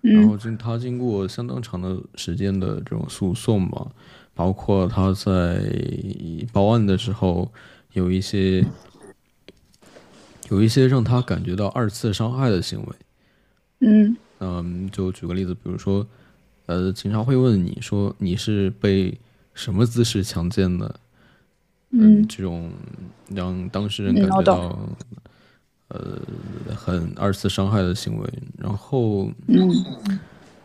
[0.00, 3.86] 然后嗯经他经过相当长的时间的这种诉讼吧，
[4.34, 5.60] 包括他在
[6.52, 7.50] 报案的时候
[7.94, 8.64] 有一些
[10.50, 12.87] 有一些让他感觉到二次伤害的行为。
[13.80, 16.06] 嗯嗯，就举个例子，比如说，
[16.66, 19.18] 呃，警察会问你说你是被
[19.54, 20.94] 什么姿势强奸的？
[21.90, 22.70] 嗯这种
[23.30, 24.78] 让当事人感觉到，
[25.88, 26.18] 呃，
[26.76, 28.32] 很二次伤害的行为。
[28.58, 29.84] 然后，嗯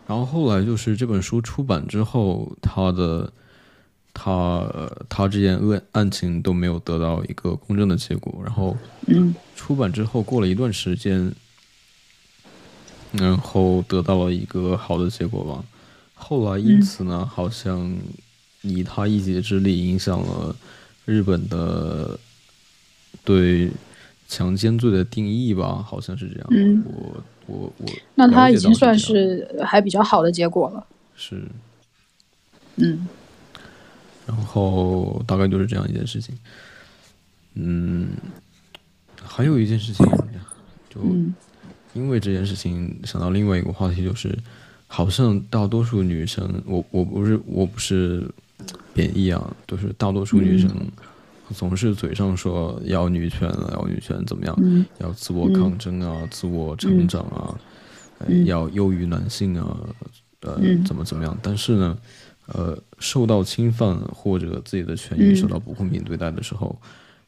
[0.05, 3.31] 然后后来就是这本书出版之后，他的
[4.13, 8.41] 他呃他这件案案情都没有得到一个公正的结果。
[8.43, 11.33] 然后嗯出版之后，过了一段时间，
[13.11, 15.63] 然后得到了一个好的结果吧。
[16.13, 17.95] 后来因此呢，好像
[18.61, 20.55] 以他一己之力影响了
[21.05, 22.17] 日本的
[23.25, 23.69] 对
[24.27, 26.47] 强奸罪的定义吧，好像是这样。
[26.51, 30.87] 嗯我我我，那他已经算是还比较好的结果了。
[31.15, 31.43] 是，
[32.77, 33.05] 嗯
[34.25, 36.37] 然后大概就是这样一件事情。
[37.55, 38.09] 嗯，
[39.21, 40.05] 还有一件事情，
[40.89, 41.33] 就嗯。
[41.93, 44.35] 因为这件事情想到另外一个话题，就是
[44.87, 48.27] 好像大多数女生，我我不是我不是
[48.95, 50.71] 贬义啊，就是大多数女生
[51.53, 54.83] 总是嘴上说要女权了，要女权怎么样，嗯。
[54.97, 57.53] 要自我抗争啊，自我成长啊，
[58.45, 59.77] 要优于男性啊，
[60.39, 60.83] 呃，嗯。
[60.83, 61.37] 怎么怎么样？
[61.43, 61.95] 但是呢，
[62.47, 66.77] 呃，受到侵犯或者自己的权益嗯受到不公平对待的时候，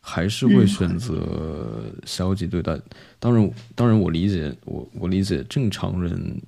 [0.01, 2.79] 还是会嗯选择消极对待。
[3.19, 6.41] 当然，当然我理解，我我理解正常人，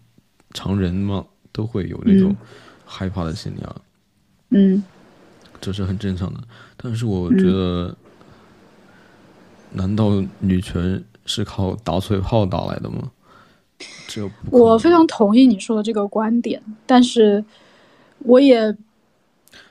[0.54, 2.48] 常人嘛都会有那种嗯
[2.86, 3.76] 害怕的心理啊，
[4.50, 4.84] 嗯
[5.62, 6.40] 这是很正常的。
[6.76, 7.98] 但是我觉得，
[9.72, 13.12] 难道女权是靠打嘴炮打来的吗？
[14.08, 17.44] 这我非常同意你说的这个观点，但是
[18.20, 18.76] 我也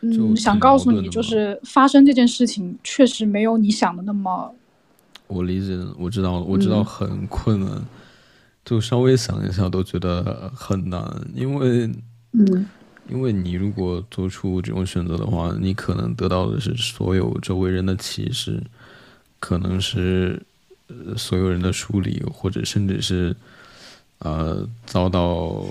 [0.01, 4.55] 嗯想告诉你，就是发生这件事情确实没有你想的那么
[5.27, 7.83] 我理解，我知道，我知道嗯很困难，
[8.65, 11.91] 就稍微想一下都觉得很难，因为
[12.33, 12.67] 嗯。
[13.09, 18.61] 因为你如果做出这种选择的话，你可能得到的是所有周围人的歧视，
[19.39, 20.43] 可能是
[20.89, 23.37] 呃所有人的疏离，或者甚至是
[24.19, 25.65] 呃遭到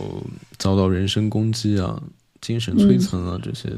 [0.58, 2.02] 遭到人身攻击啊、
[2.46, 3.74] 精神摧残啊，这些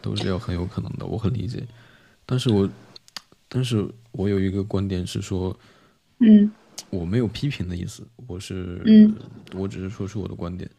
[0.00, 1.62] 都是要很有可能的，我很理解。
[2.24, 2.66] 但是我
[3.46, 5.54] 但是我有一个观点是说，
[6.20, 6.50] 嗯
[6.88, 9.14] 我没有批评的意思，我是、嗯
[9.54, 10.70] 我只是说出我的观点。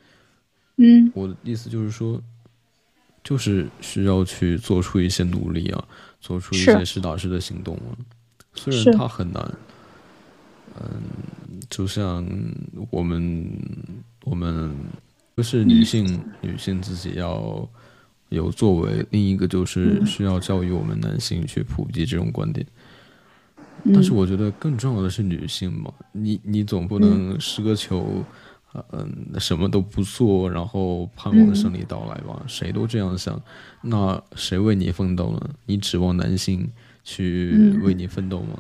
[0.78, 2.20] 嗯我的意思就是说，
[3.24, 5.88] 就是需要去做出一些努力啊，
[6.20, 7.94] 做出一些实打实的行动啊。
[8.56, 9.54] 虽然它很难，
[10.80, 12.26] 嗯，就像
[12.90, 13.48] 我们
[14.24, 14.76] 我们
[15.38, 17.70] 就是女性，女性自己要
[18.30, 22.66] 有作为，另一个就是需要教育我们男性去普及这种观点。
[23.94, 28.24] 但是嗯我觉得更重要的是女性嘛，你你总不能奢求，
[28.92, 32.42] 嗯、什么都不做，然后盼望胜利到来吧？
[32.48, 33.40] 谁都这样想，
[33.84, 35.50] 那谁为你奋斗呢？
[35.68, 36.68] 你指望男性
[37.04, 38.58] 去嗯为你奋斗吗？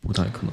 [0.00, 0.52] 不太可能。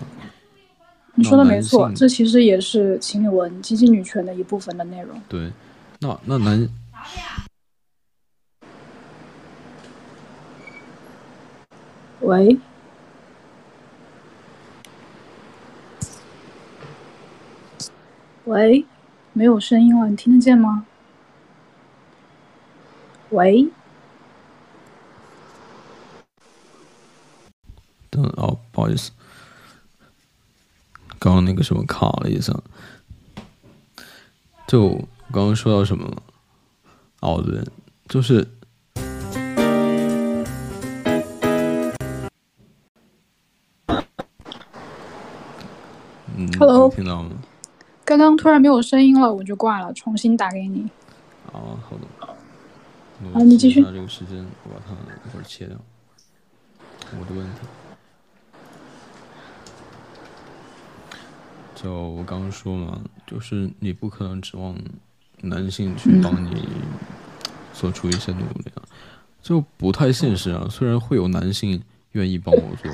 [1.20, 5.20] 你说的没错，这其实也是情侣文激进女权的一部分的内容。
[5.28, 5.52] 对，
[6.00, 6.70] 那那男
[12.22, 12.60] 喂，
[18.46, 18.86] 喂，
[19.34, 20.86] 没有声音了，你听得见吗？
[23.30, 23.68] 喂，
[28.12, 29.12] 等哦，不好意思，
[31.20, 32.54] 刚刚那个什么卡了一下，
[34.68, 34.90] 就
[35.32, 36.24] 刚刚说到什么了？
[37.22, 37.62] 哦对，
[38.08, 38.48] 就是，
[46.36, 47.32] 嗯，Hello，听到吗？
[48.06, 50.88] 刚刚突然没有声音了，我就挂了，重新打给你。
[51.52, 52.08] 哦，好的。
[53.34, 53.82] 好，你继续。
[53.82, 54.94] 这个时间，我把它
[55.28, 55.76] 一会儿切掉。
[57.20, 57.62] 我的问题。
[61.80, 64.76] 就我刚刚说嘛，就是你不可能指望
[65.42, 66.68] 男性去帮你
[67.72, 68.82] 做出一些努力啊，
[69.44, 70.68] 就不太现实啊。
[70.72, 71.80] 虽然会有男性
[72.14, 72.92] 愿意帮我做，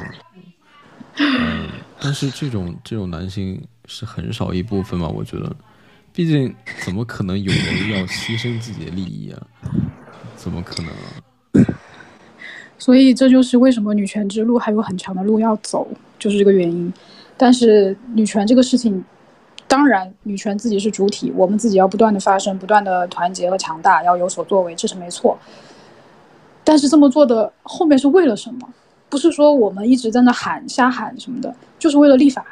[1.18, 5.08] 嗯，但是这种这种男性是很少一部分嘛。
[5.08, 5.56] 我觉得，
[6.12, 6.54] 毕竟
[6.84, 9.48] 怎么可能有人要牺牲自己的利益啊？
[10.36, 11.74] 怎么可能啊？
[12.78, 15.88] 所以这就是为什么女权之路还有很长的路要走，
[16.20, 16.92] 就是这个原因。
[17.38, 19.04] 但是女权这个事情，
[19.68, 25.38] 当然女权自己是主体，我们自己要不断的发声，不断的团结和强大，要有所作为，这是没错。
[26.64, 28.70] 但是这么做的后面是为了什么？
[29.10, 32.46] 不是说我们一直在那喊瞎喊什么的，就是为了立法，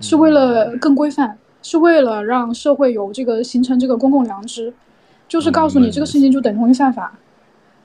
[0.00, 4.72] 是为了更规范，是为了让社会有这个形成这个公共良知，
[5.28, 7.18] 就是告诉你这个事情就等同于犯法，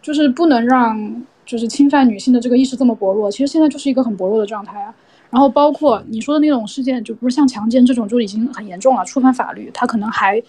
[0.01, 3.31] 就是不能让就是侵犯女性的这个意识这么薄弱。
[3.31, 4.93] 其实现在就是一个很薄弱的状态啊。
[5.35, 10.41] 然后包括你说的那种事件，就不是像强奸这种就已经很严重了，触犯法律，他可能还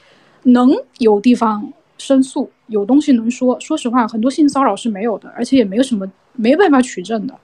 [0.45, 1.69] 能有地方
[1.99, 3.59] 申诉，有东西能说。
[3.59, 7.35] 说实话，很多性骚扰是没有的，而且也没有什么没办法取证的。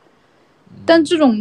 [0.86, 1.36] 但这种，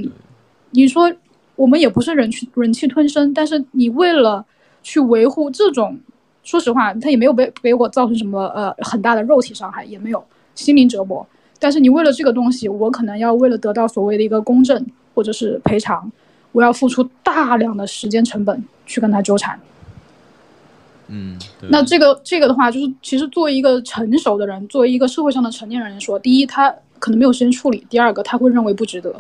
[0.72, 1.14] 你说
[1.56, 4.44] 我们也不是忍气忍气吞声，但是你为了
[4.82, 6.00] 去维护这种，
[6.42, 10.24] 说实话，他也没有被给我造成什么呃很大的肉体伤害，也没有
[10.56, 11.24] 心灵折磨。
[11.60, 14.84] 但是你为了这个东西，我可能要为了得到所谓的一个公正。
[15.14, 16.12] 或者是赔偿，
[16.52, 19.60] 我要付出大量的时间成本去跟他纠缠。
[21.14, 21.38] 嗯，
[21.70, 29.14] 那这个这个的话，就是其实作为一个成熟的人，作为一个社会上的成年人来说，第一，他可能没有时间处理；第二个，他会认为不值得，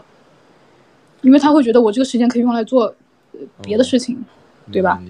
[1.22, 2.96] 因为他会觉得我这个时间可以用来做
[3.62, 4.24] 别的事情，
[4.72, 5.02] 对吧？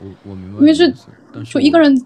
[0.00, 0.58] 我我明白。
[0.58, 0.92] 因为是
[1.44, 1.96] 就一个人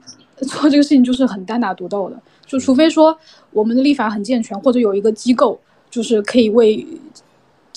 [0.42, 3.18] 做这个事情就是很单打独斗的，就除非说
[3.50, 5.58] 我们的立法很健全，或者有一个机构
[5.88, 6.86] 就是可以为。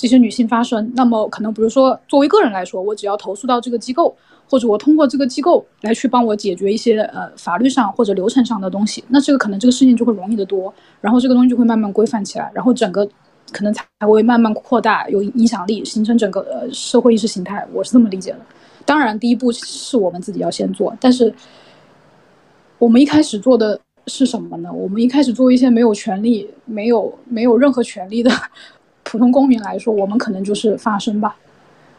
[0.01, 4.15] 这些女性发声，那么可能比如说，作为个人来说，我只要投诉到这个机构，
[4.49, 13.07] 或者我通过这个机构来去帮我解决一些呃法律上或者流程上的东西，那这个可能这个事情就会容易得多，然后这个东西就会慢慢规范起来，然后整个
[13.51, 17.63] 可能才会慢慢扩大，有影响力，形成整个呃社会意识形态。
[17.71, 18.39] 我是这么理解的。
[18.83, 21.31] 当然，第一步是我们自己要先做，但是
[22.79, 24.73] 我们一开始做的是什么呢？
[24.73, 28.31] 我们一开始做一些没有权利、没有没有任何权利的。
[29.11, 31.35] 普通公民来说，我们可能就是发声吧，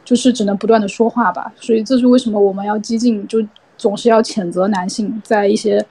[0.02, 1.52] 就是只能不断的说话吧。
[1.60, 3.46] 所以这是为什么我们要激进，就
[3.76, 5.84] 总是要谴责男性，在一些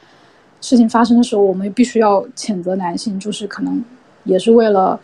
[0.61, 3.83] 事情发生的时候，我们必须要谴责男性，就是可能
[4.23, 4.99] 也是为了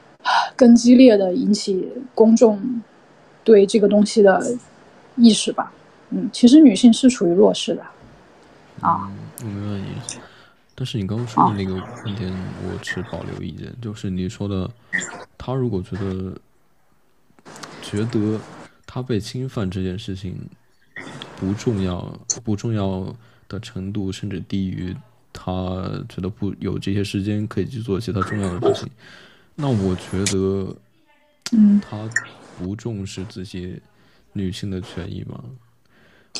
[0.56, 2.58] 更激烈的引起公众
[3.44, 4.42] 对这个东西的
[5.16, 5.74] 意识吧。
[6.08, 7.82] 嗯，其实女性是处于弱势的
[8.80, 9.10] 啊。
[9.42, 10.16] 我明白意思。
[10.80, 12.32] 但是你刚刚说的那个观点，
[12.64, 13.70] 我持保留意见。
[13.82, 14.70] 就是你说的，
[15.36, 16.34] 他如果觉得
[17.82, 18.40] 觉得
[18.86, 20.34] 他被侵犯这件事情
[21.36, 22.00] 不重要，
[22.42, 23.14] 不重要
[23.46, 24.96] 的程度甚至低于
[25.34, 25.52] 他
[26.08, 28.90] 觉得不有这些时间可以去做其他重要的事情，
[29.54, 30.74] 那我觉得，
[31.52, 32.08] 嗯，他
[32.58, 33.78] 不重视这些
[34.32, 35.44] 女性的权益吗？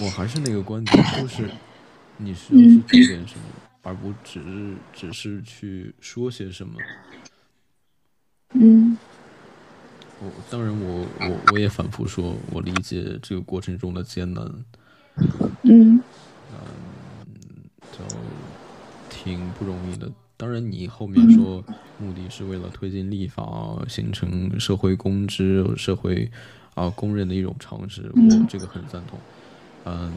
[0.00, 1.50] 我还是那个观点，就是
[2.16, 3.44] 你需要去做点什么。
[3.82, 6.74] 而不只是只是去说些什么。
[8.52, 8.98] 嗯，
[10.20, 14.44] 我当然我我我也反复说，我理解这个过程中的艰难。
[15.62, 16.02] 嗯，
[16.52, 16.64] 嗯，
[17.92, 17.98] 就
[19.08, 20.10] 挺不容易的。
[20.36, 21.62] 当然，你后面说
[21.98, 23.44] 目的是为了推进立法，
[23.88, 26.30] 形成社会公知、社会
[26.74, 29.18] 啊公认的一种常识，我这个很赞同。
[29.84, 30.12] 嗯，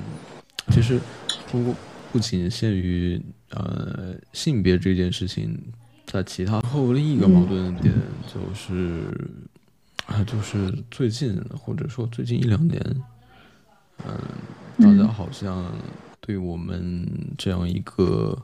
[0.71, 0.99] 其实
[1.47, 1.75] 通过。
[2.13, 5.59] 不仅限于呃性别这件事情，
[6.05, 7.91] 在其他后另一个矛盾点
[8.31, 9.03] 就是
[10.05, 12.79] 啊，就是最近或者说最近一两年，
[14.05, 14.15] 嗯，
[14.77, 15.73] 大家好像
[16.21, 17.03] 对我们
[17.35, 18.37] 这样一个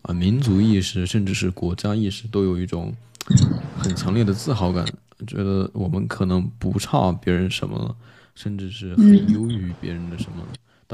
[0.00, 2.90] 啊民族意识甚至是国家意识都有一种
[3.78, 4.82] 很强烈的自豪感，
[5.26, 7.94] 觉得我们可能不差别人什么了，
[8.34, 10.42] 甚至是很优于别人的什么。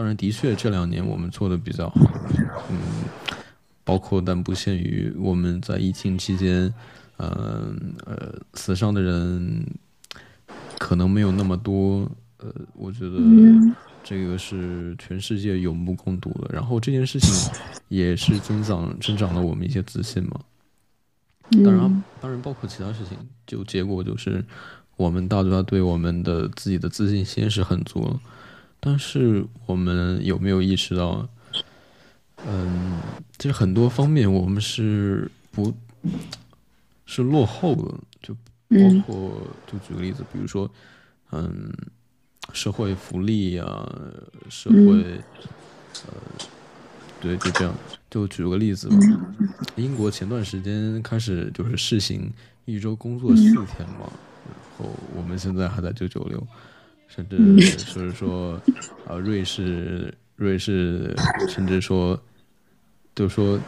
[0.01, 2.11] 当然，的确，这两年我们做的比较好，
[2.71, 2.79] 嗯，
[3.85, 6.73] 包括但不限于我们在疫情期间，
[7.19, 7.71] 呃
[8.07, 9.63] 呃，死伤的人
[10.79, 13.19] 可能没有那么多，呃，我觉得
[14.03, 16.49] 这个是全世界有目共睹的。
[16.51, 17.53] 然后这件事情
[17.89, 20.41] 也是增长增长了我们一些自信嘛。
[21.63, 24.43] 当然，当然包括其他事情，就结果就是
[24.97, 28.19] 我们大家对我们的自己的自信心是很足，
[28.81, 31.29] 但是我们有没有意识到，
[32.47, 32.99] 嗯，
[33.39, 35.73] 其实很多方面我们是不，
[37.07, 40.71] 是落后的，就包括就举个例子，比如说，
[41.31, 41.73] 嗯。
[42.53, 43.89] 社会福利啊，
[44.49, 45.21] 社会，
[46.09, 46.13] 呃，
[47.21, 47.73] 对，就这样。
[48.11, 48.97] 就举个例子吧，
[49.77, 52.29] 英国前段时间开始就是试行
[52.65, 54.11] 一周工作四天嘛，
[54.49, 56.45] 然后我们现在还在九九六，
[57.11, 57.37] 甚至
[57.77, 58.59] 就是说，
[59.07, 61.15] 啊，瑞士，瑞士
[61.49, 62.19] 甚至说，
[63.15, 63.61] 就说，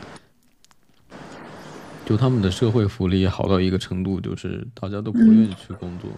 [2.07, 6.11] 就他们的社会福利好到一个程度，就是大家都不愿意去工作，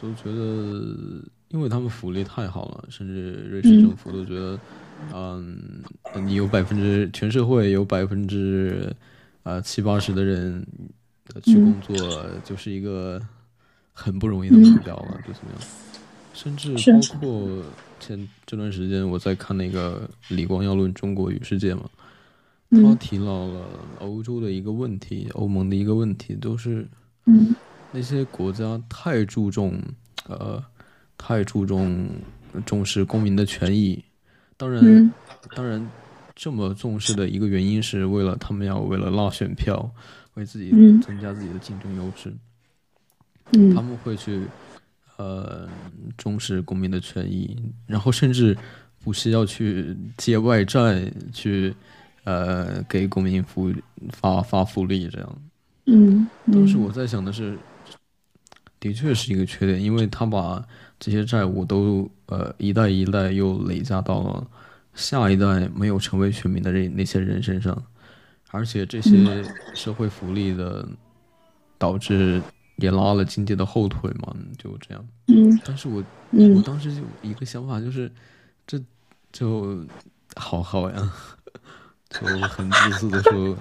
[0.00, 1.24] 都觉得。
[1.48, 4.58] 因为他们福利太好了，甚至瑞士政府都觉得，
[5.12, 5.82] 嗯，
[6.24, 8.90] 你有百分之全社会有百分之
[9.42, 10.66] 啊七八十的人
[11.42, 11.94] 去工作，
[12.42, 13.20] 就是一个
[13.92, 15.60] 很不容易的目标了，就怎么样？
[16.32, 17.62] 甚至包括
[18.00, 21.88] 前这段时间我在看那个李光耀论中国与世界嘛，
[22.70, 23.66] 他提到了
[24.00, 26.88] 欧洲的一个问题，欧盟的一个问题，都是
[27.90, 29.80] 那些国家太注重
[30.28, 30.62] 呃。
[31.18, 32.08] 太注重
[32.66, 34.02] 重视公民的权益，
[34.56, 35.12] 当然，
[35.54, 35.88] 当然，
[36.34, 39.88] 这么重视的一个原因是为了他们要为了拉选票，
[40.34, 40.70] 为自己
[41.00, 42.34] 增加自己的竞争优势。
[43.72, 44.42] 他们会去
[45.22, 45.68] 呃
[46.16, 47.56] 重视公民的权益，
[47.86, 48.56] 然后甚至
[49.04, 51.74] 不惜要去借外债去
[52.24, 53.72] 呃给公民福
[54.10, 55.38] 发发福利这样。
[55.86, 57.58] 嗯，当时我在想的是，
[58.80, 60.64] 的确是一个缺点，因为他把。
[61.04, 64.46] 这些债务都呃一代一代又累加到了
[64.94, 67.76] 下一代没有成为全民的那那些人身上，
[68.52, 69.10] 而且这些
[69.74, 70.88] 社会福利的
[71.76, 72.40] 导致
[72.76, 75.06] 也拉了经济的后腿嘛，就这样。
[75.28, 75.60] 嗯。
[75.64, 78.10] 但是我我当时就一个想法就是，
[78.66, 78.80] 这
[79.32, 79.84] 就
[80.36, 81.12] 好好呀，
[82.10, 83.56] 就很自私的说，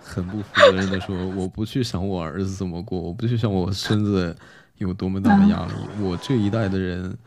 [0.00, 4.36] 很不负责任的说，我不去想我儿子怎么过，我不去想我孙子。
[4.78, 5.72] 有多么大的压力？
[6.00, 7.18] 我这一代的人，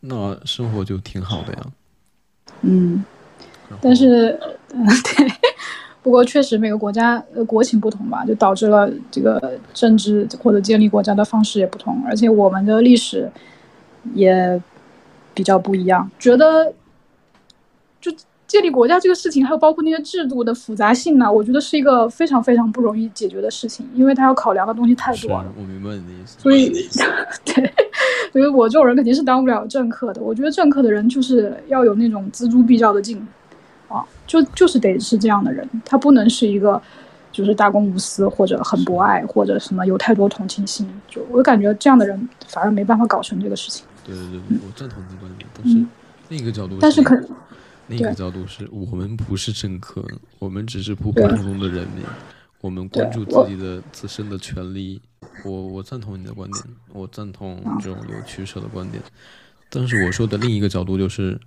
[0.00, 1.66] 那生活就挺好的呀。
[2.62, 3.04] 嗯，
[3.80, 4.36] 但是，
[4.74, 4.84] 嗯，
[5.14, 5.28] 对，
[6.06, 13.28] 不过确实每个国家呃国情不同吧，就导致了这个政治或者建立国家的方式也不同，而且我们的历史
[14.14, 14.62] 也
[15.34, 16.72] 比较不一样，觉得
[18.00, 18.12] 就。
[18.46, 25.52] 建立国家这个事情，还有包括那些制度的复杂性呢，我觉得是一个非常非常不容易解决的事情，因为它要考量的东西太多了。
[25.58, 26.38] 我明白你的意思。
[26.38, 26.68] 所以，
[27.44, 27.74] 对，
[28.32, 30.22] 所以我这种人肯定是当不了政客的。
[30.22, 33.26] 我觉得政客的人就是要有那种锱铢必较的劲，啊，
[34.26, 36.80] 就就是得是这样的人，他不能是一个
[37.30, 40.88] 就是大公无私或者很博爱或者什么有太多同情心。
[41.08, 43.86] 就我感觉这样的人反而没办法搞成这个事情。
[44.04, 45.84] 对对对，我赞同你的观点，但是
[46.28, 47.16] 另一个角度，但是可。
[47.88, 50.04] 另一个角度是我们不是政客，
[50.40, 52.04] 我们只是普普通通的人民，
[52.60, 55.00] 我们关注自己的自身的权利。
[55.44, 59.00] 我我赞同你的观点，我赞同这种有取舍的观点。
[59.70, 61.38] 但是我说的另一个角度就是，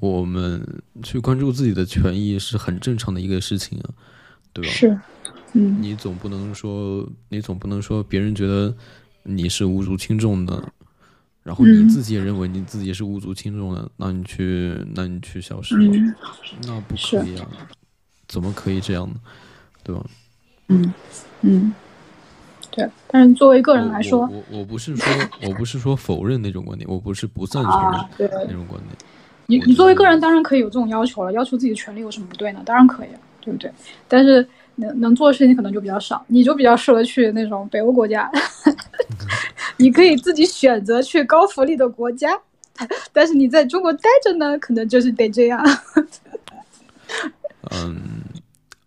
[0.00, 3.90] 我们去关注自己的权益是很正常的一个事情啊，
[4.52, 4.70] 对吧？
[4.70, 4.98] 是，
[5.52, 8.74] 嗯，你总不能说，你总不能说别人觉得
[9.22, 10.72] 你是无足轻重的。
[11.42, 16.14] 然后你自己也认为你自己是无足轻重的，那你去，那你去消失了，
[16.62, 17.46] 那不可以啊！
[18.26, 19.14] 怎么可以这样呢？
[19.82, 20.02] 对吧？
[20.68, 20.94] 嗯
[21.42, 21.74] 嗯，
[22.70, 22.88] 对。
[23.08, 25.06] 但是作为个人来说，我我不是说
[25.42, 27.72] 我不是说否认那种观点，我不是不赞成
[28.18, 28.96] 那种观点。
[29.46, 32.62] 你你作为个人当然可以有这种要求了，要求自己的权利有什么不对呢？
[32.64, 33.08] 当然可以，
[33.40, 33.70] 对不对？
[34.08, 38.30] 但是能能做的事情可能就比较少，你就比较适合去那种北欧国家。
[39.76, 42.30] 你可以自己选择去高福利的国家，
[43.12, 45.60] 但是你在中国待着呢，可能就是得这样。
[47.72, 48.00] 嗯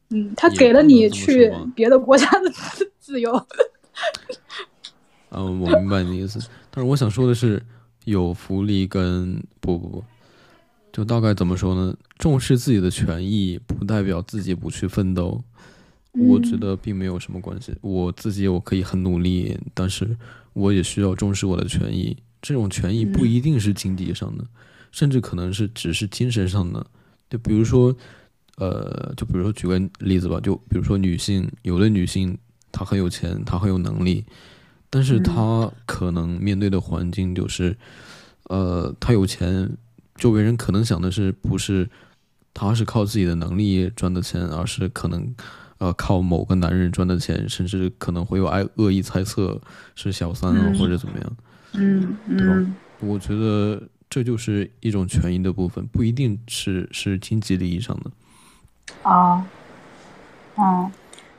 [0.09, 2.51] 嗯，他给了你去别的国家的
[2.99, 3.31] 自由。
[5.31, 6.39] 嗯，我明白你的意思，
[6.71, 7.61] 但是我想说的是，
[8.05, 10.03] 有福利跟不不不，
[10.91, 11.95] 就大概怎么说呢？
[12.17, 15.43] 重视自己的权益，不代表自己不去奋斗。
[16.13, 17.75] 我觉得并没有什么关系。
[17.81, 20.17] 我自己我可以很努力，但是。
[20.53, 24.43] 我也需要重视我的权益，这种权益不一定是经济上的，
[24.91, 26.83] 甚至可能是只是精神上的。
[27.29, 27.95] 就比如说，
[28.55, 32.35] 呃，就比如说举个例子吧，就比如说女性，有的女性
[32.71, 34.25] 她很有钱，她很有能力，
[34.89, 37.77] 但是她可能面对的环境就是，
[38.45, 39.77] 呃，她有钱，
[40.17, 41.87] 周围人可能想的是不是
[42.53, 45.35] 他是靠自己的能力赚的钱，而是可能
[45.77, 49.61] 呃靠某个男人赚的钱，甚至可能会有爱恶意猜测
[49.95, 51.37] 是小三啊或者怎么样，
[51.73, 52.75] 嗯对吧嗯？
[52.99, 58.11] 我觉得这就是一种权益的部分，不一定是是经济利益上的。
[59.03, 59.45] 啊，
[60.57, 60.91] 嗯，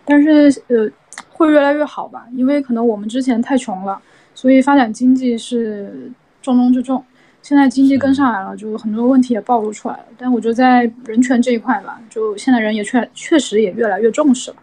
[0.04, 0.88] 但是呃，
[1.30, 2.26] 会越来越好吧？
[2.32, 4.00] 因为可能我们之前太穷了，
[4.34, 7.04] 所以发展经济是重中之重。
[7.42, 10.04] 现在经济跟上来了，就很多问题也暴露出来了。
[10.18, 14.56] 但我觉得在人权这一块吧，就现在人也确确实也越来越重视了。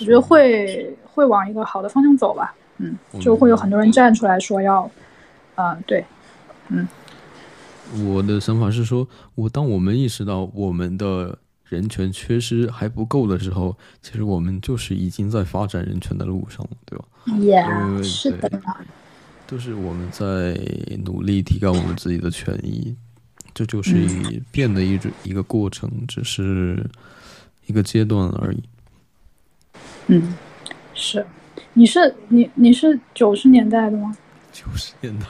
[0.00, 2.54] 我觉得会会往一个好的方向走吧。
[2.78, 4.90] 嗯，就会有很多人站出来说要，
[5.54, 6.04] 啊、对，
[6.68, 6.86] 嗯
[8.04, 17.04] 我的想法是说，我当我们意识到我们的人权缺失还不够的时候，其实我们就是已经在发展人权的路上了，对吧？
[17.38, 17.64] 也、
[17.96, 18.50] 对是的
[19.46, 19.48] 呢。
[19.48, 20.58] 都是我们在
[21.04, 22.94] 努力提高我们自己的权益，
[23.54, 26.84] 这就是一变的一种一个过程，只是
[27.66, 28.62] 一个阶段而已。
[30.08, 30.34] 嗯，
[30.94, 31.24] 是，
[31.74, 34.16] 你是你你是九十年代的吗？
[34.52, 35.26] 九十年代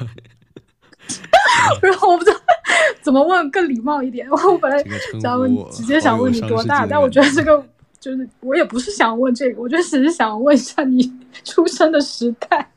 [1.83, 2.37] 然后，我不知道
[3.03, 4.29] 怎么问更礼貌一点。
[4.31, 4.83] 我本来
[5.21, 7.65] 想问，直接想问你多大，但我觉得这个
[8.01, 11.13] 就是我也不是想问这个，我就只是想问一下你
[11.45, 12.71] 出生的时代。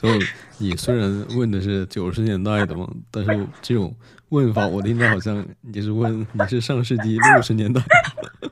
[0.00, 0.18] 所以
[0.56, 3.94] 你虽然问的是九十年代的嘛， 但是这种
[4.30, 7.82] 问法我听着好像你是问你是上世纪六十年代，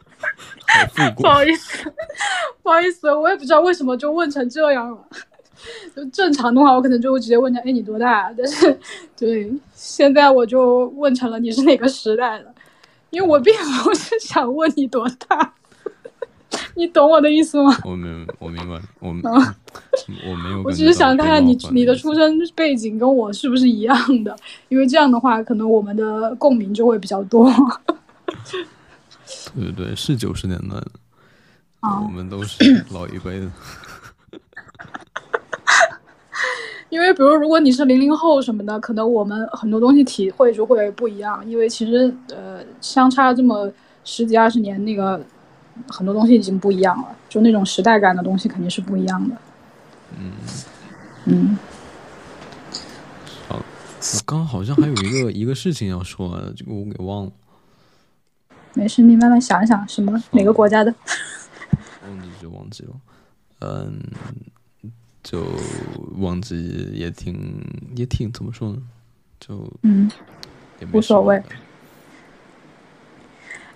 [1.17, 1.91] 不好意思，
[2.63, 4.99] 不好意思，我也不知道为什么就问成这样了。
[5.97, 8.31] 就正常的话，我可能就会直接问他，哎，你多大？
[8.37, 8.79] 但是，
[9.17, 12.55] 对，现在我就问成了你是哪个时代的，
[13.11, 15.55] 因为我并不是想问你多大，
[16.79, 17.77] 你懂我的意思吗？
[17.85, 19.57] 我明我明白，我 啊
[20.31, 20.63] 我没有。
[20.63, 22.39] 我只是想看看你你的出身。
[22.39, 24.37] 生背景跟我是不是一样的，
[24.69, 27.51] 因为这样的话，可能我们的共鸣就会比较多。
[29.57, 30.87] 对对对，是九十年代的，
[31.81, 32.63] 啊我们都是
[32.95, 33.51] 老一辈的。
[36.91, 43.69] 因为比如如果你是零零后什么的，可能我们很多东西体会就会不一样，因为其实呃相差这么
[44.05, 45.21] 十几二十年，那个
[45.87, 49.37] 很多东西已经不一样了，就那种时代感的东西肯定是不一样的。
[50.19, 50.33] 嗯，
[51.27, 51.59] 嗯，
[53.47, 57.33] 好，我刚好像还有一个一个事情要说，这个我给忘了，
[58.75, 60.95] 没事，你慢慢想一想，什么哪个国家的？
[62.07, 62.91] 忘记就忘记了。
[63.61, 64.01] 嗯，
[65.23, 65.45] 就
[66.17, 67.61] 忘记也挺
[67.97, 68.81] 也挺怎么说呢？
[69.41, 70.11] 就嗯，
[70.93, 71.43] 无所谓。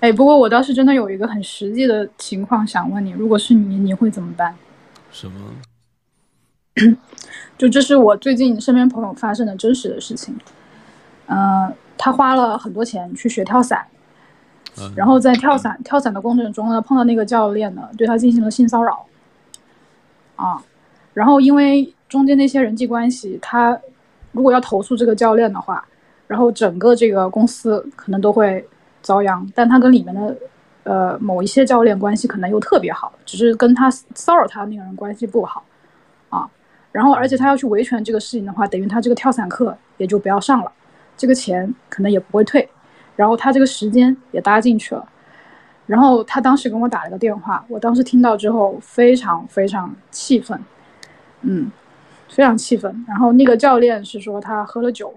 [0.02, 4.52] 哎，不过我倒是真的有一个很实际的情况想问你，如果是你，你会怎么办？
[5.12, 5.54] 什么？
[7.56, 10.36] 就这是我最近身边朋友发生的真实的事情。
[11.26, 13.86] 呃，他花了很多钱去学跳伞，
[14.80, 19.06] 嗯，然后在跳伞跳伞的过程中呢，碰到那个教练呢，对他进行了性骚扰。
[20.34, 20.60] 啊，
[21.14, 23.78] 然后因为中间那些人际关系，他
[24.32, 25.86] 如果要投诉这个教练的话，
[26.26, 28.66] 然后整个这个公司可能都会
[29.02, 30.36] 遭殃，但他跟里面的
[30.84, 35.64] 呃某一些教练关系可能又特别好，只是跟他骚扰他的那个人关系不好
[36.30, 36.48] 啊。
[36.92, 40.72] 然后而且他要去维权这个事情的话，等于他这个跳伞课也就不要上了，
[41.16, 42.68] 这个钱可能也不会退，
[43.16, 45.08] 然后他这个时间也搭进去了。
[45.86, 50.58] 然后他当时跟我打了个电话，我当时听到之后非常非常气愤，
[51.42, 51.70] 嗯，
[52.28, 53.04] 非常气愤。
[53.08, 55.12] 然后那个教练是说他喝了酒，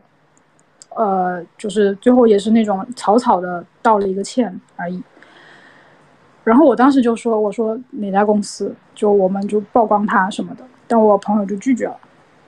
[0.96, 5.02] 呃，就是最后也是那种草草的道了一个歉而已。
[6.44, 11.98] 然后我当时就说，我说哪家公司，就我们就曝光他什么的，但我朋友就拒绝了，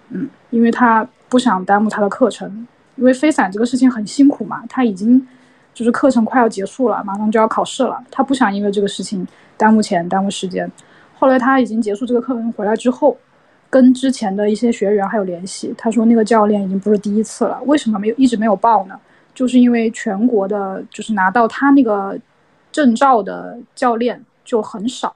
[0.10, 5.28] 嗯，因为他不想耽误他的课程，因为飞伞这个事情很辛苦嘛，他已经
[5.74, 9.28] 就是课程快要结束了，马上就要考试了，他不想因为这个事情
[9.58, 10.72] 耽误钱、耽误时间。
[11.20, 13.18] 后来他已经结束这个课程回来之后，
[13.70, 19.00] 跟之前的一些学员还有联系，他说那个教练已经不是第一次了，为什么没有一直没有报呢？
[19.34, 22.18] 就是因为全国的，就是拿到他那个
[22.72, 25.16] 证照的教练就很少，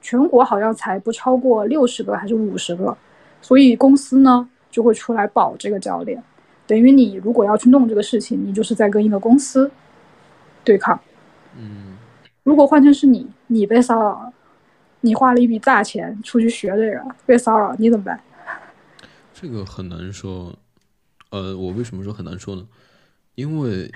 [0.00, 2.96] 全国好像才不超过六十个还是五十个，
[3.40, 6.22] 所以公司呢就会出来保这个教练。
[6.66, 9.68] 等于你如果要去弄这个事情，你就是在跟一个公司
[10.62, 11.00] 对抗。
[11.58, 11.96] 嗯，
[12.44, 14.29] 如果换成是你，你被骚扰了，
[15.00, 18.20] 你花了一笔大钱出去学这个，被骚扰，你怎么办？
[19.32, 20.54] 这个很难说。
[21.30, 22.66] 呃，我为什么说很难说呢？
[23.36, 23.90] 因为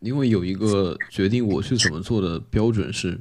[0.00, 3.20] 因为有一个决定我去怎么做的标准是，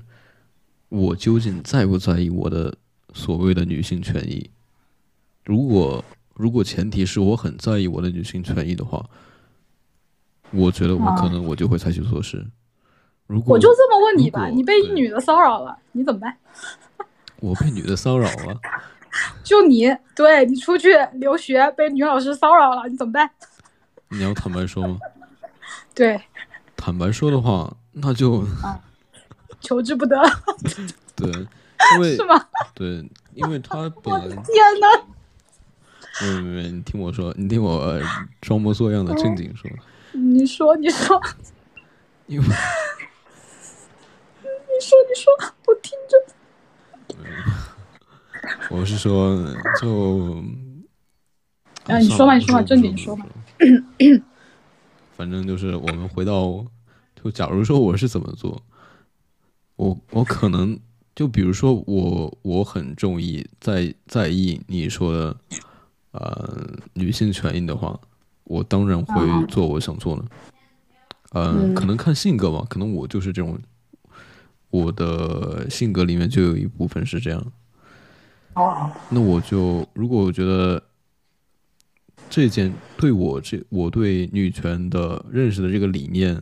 [0.89, 2.76] 我究竟在不在意我的
[3.13, 4.49] 所谓的女性权益。
[5.45, 6.03] 如果
[6.34, 9.07] 如果前提是我很在意我的女性权益的话，
[10.51, 12.45] 我觉得我可能我就会采取措施。
[13.28, 16.36] 如果我就这么问你吧，你被一女的骚扰了，你怎么办？
[17.43, 18.57] 我被女的骚扰了，
[19.43, 23.29] 就你，对你出去留学被女老师骚扰了，你怎么办？
[24.07, 24.97] 你要坦白说吗？
[25.93, 26.21] 对，
[26.77, 28.47] 坦白说的话，那就
[29.59, 30.17] 求之不得，
[31.17, 31.29] 对，
[31.95, 32.47] 因为是吗？
[32.73, 34.39] 对，因为他本来天
[34.79, 35.05] 哪！
[36.21, 38.01] 没有没有，你听我说，你听我呃
[38.39, 39.69] 装模作样的正经说，
[40.13, 41.21] 你说，你说，
[42.27, 42.51] 因为你
[44.79, 45.33] 说，你说，
[45.65, 46.33] 我听着。
[48.70, 49.45] 我是说
[49.80, 50.43] 就，
[51.86, 53.26] 啊你说吧你说吧正经说吧。
[55.16, 56.66] 反正就是我们回到，
[57.22, 58.61] 就假如说我是怎么做，
[59.76, 60.78] 我我可能
[61.16, 65.38] 就比如说我我很中意在在意你说的
[66.11, 67.99] 呃女性权益的话，
[68.45, 70.26] 我当然会嗯做我想做的。
[71.32, 73.57] 呃，嗯可能看性格吧，可能我就是这种，
[74.74, 77.51] 我的性格里面就有一部分是这样。
[78.55, 80.82] 哦，那我就如果我觉得
[82.28, 86.41] 这件对我这我对女权的认识的这个理念，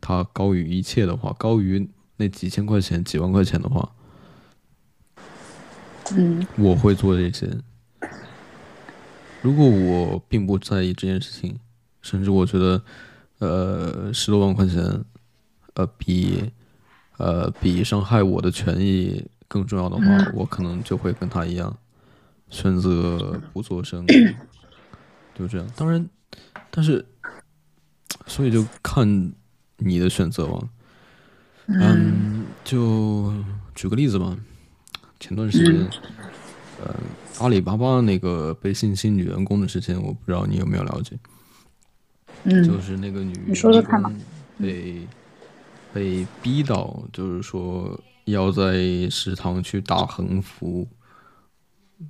[0.00, 3.92] 它高于一切的话，高于那几千块钱、几万块钱的话，
[6.12, 7.58] 嗯我会做这些。
[9.42, 11.58] 如果我并不在意这件事情，
[12.02, 12.82] 甚至我觉得，
[13.40, 15.04] 呃，十多万块钱，
[15.74, 16.52] 呃，比，
[17.18, 21.76] 呃，比伤害我的权益更重要的话，嗯我可能就会跟他一样，
[22.50, 24.04] 选择不做声，
[25.34, 25.66] 就这样。
[25.76, 26.08] 当然，
[26.70, 27.04] 但是，
[28.26, 29.32] 所以就看
[29.78, 30.68] 你的选择吧。
[31.66, 33.32] 嗯，就
[33.74, 34.36] 举个例子吧，
[35.18, 35.88] 前段时间，
[36.84, 36.94] 呃，
[37.38, 41.16] 阿里巴巴那个被性侵女员工的事情，我不知道你有没有了解。
[42.44, 44.02] 就嗯是那个女你说说员看
[44.60, 45.00] 被
[45.94, 50.82] 被逼到，就是说要在食堂去打横幅，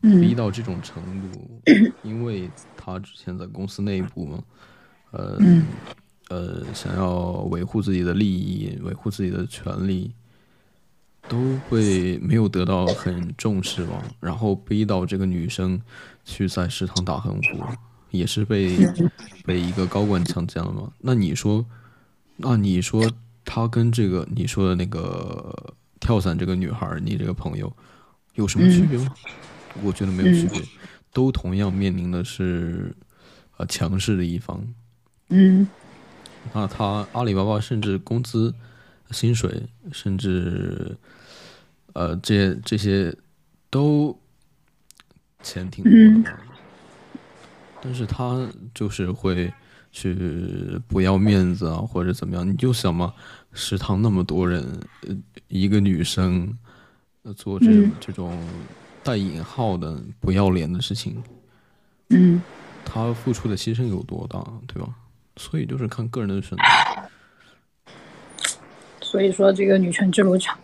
[0.00, 1.60] 逼嗯到这种程度，
[2.02, 4.42] 因为他之前在公司内部嘛，
[5.10, 5.66] 呃、嗯
[6.30, 10.10] 呃，想要维护自己的利益，维护自己的权利，
[11.28, 11.36] 都
[11.68, 15.78] 被没有得到很重视吧，然后逼到这个女生
[16.24, 17.62] 去在食堂打横幅，
[18.10, 18.78] 也是被
[19.44, 20.90] 被一个高管强奸了嘛？
[21.00, 21.66] 那你说，
[22.36, 23.04] 那你说
[23.44, 27.72] 他跟这个你说的那个跳伞这个女孩，你这个朋友
[28.34, 29.14] 有什么区别吗？
[29.82, 30.62] 我觉得没有区别，
[31.12, 32.94] 都同样面临的是
[33.56, 34.64] 呃强势的一方。
[35.28, 35.66] 嗯。
[36.52, 38.54] 那他阿里巴巴甚至工资、
[39.10, 40.94] 薪水，甚至
[41.94, 43.16] 呃这些这些
[43.70, 44.14] 都
[45.42, 45.92] 钱挺多
[46.22, 46.38] 的吧，
[47.80, 49.50] 但是他就是会
[49.94, 50.12] 去
[50.88, 52.44] 不要面子啊，或者怎么样？
[52.46, 53.14] 你就想嘛，
[53.52, 54.68] 食堂那么多人，
[55.46, 56.52] 一个女生
[57.36, 58.36] 做这种、这种
[59.04, 61.22] 带引号的不要脸的事情，
[62.10, 62.42] 嗯
[62.84, 64.92] 她付出的牺牲有多大，对吧？
[65.36, 66.64] 所以就是看个人的选择。
[69.00, 70.58] 所以说这个女权之路长，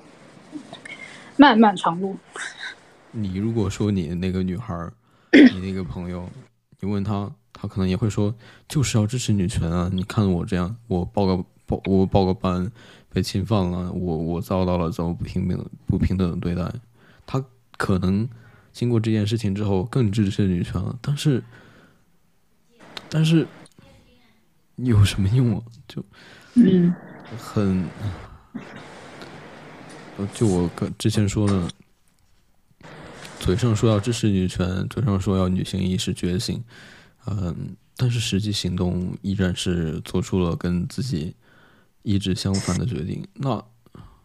[1.37, 2.17] 漫漫长路。
[3.13, 4.91] 你如果说你那个女孩，
[5.53, 6.29] 你那个朋友，
[6.81, 7.31] 你问她，
[7.61, 8.35] 她可能也会说，
[8.67, 9.91] 就是要支持女权啊！
[9.93, 12.73] 你看我这样，我报个报我报个班
[13.13, 16.73] 被侵犯了，我我遭到了这么不平等不平等的对待，
[17.27, 17.45] 他
[17.77, 18.27] 可能
[18.73, 21.45] 经过这件事情之后更支持女权了，但是
[23.11, 23.47] 但是
[24.77, 25.63] 有什么用啊？
[25.87, 26.03] 就
[26.55, 26.95] 嗯
[27.37, 27.85] 很，
[30.17, 31.69] 呃就我跟之前说的，
[33.39, 36.63] 嘴上说要支持女权，嘴上说要女性意识觉醒，
[37.27, 41.35] 嗯，但是实际行动依然是做出了跟自己
[42.03, 43.63] 意志相反的决定，那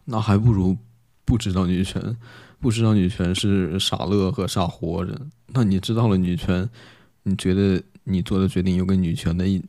[0.04, 0.76] 那还不如
[1.24, 2.16] 不知道女权，
[2.58, 5.20] 不知道女权是傻乐和傻活着。
[5.48, 6.68] 那你知道了女权，
[7.24, 9.62] 你觉得你做的决定又跟女权的一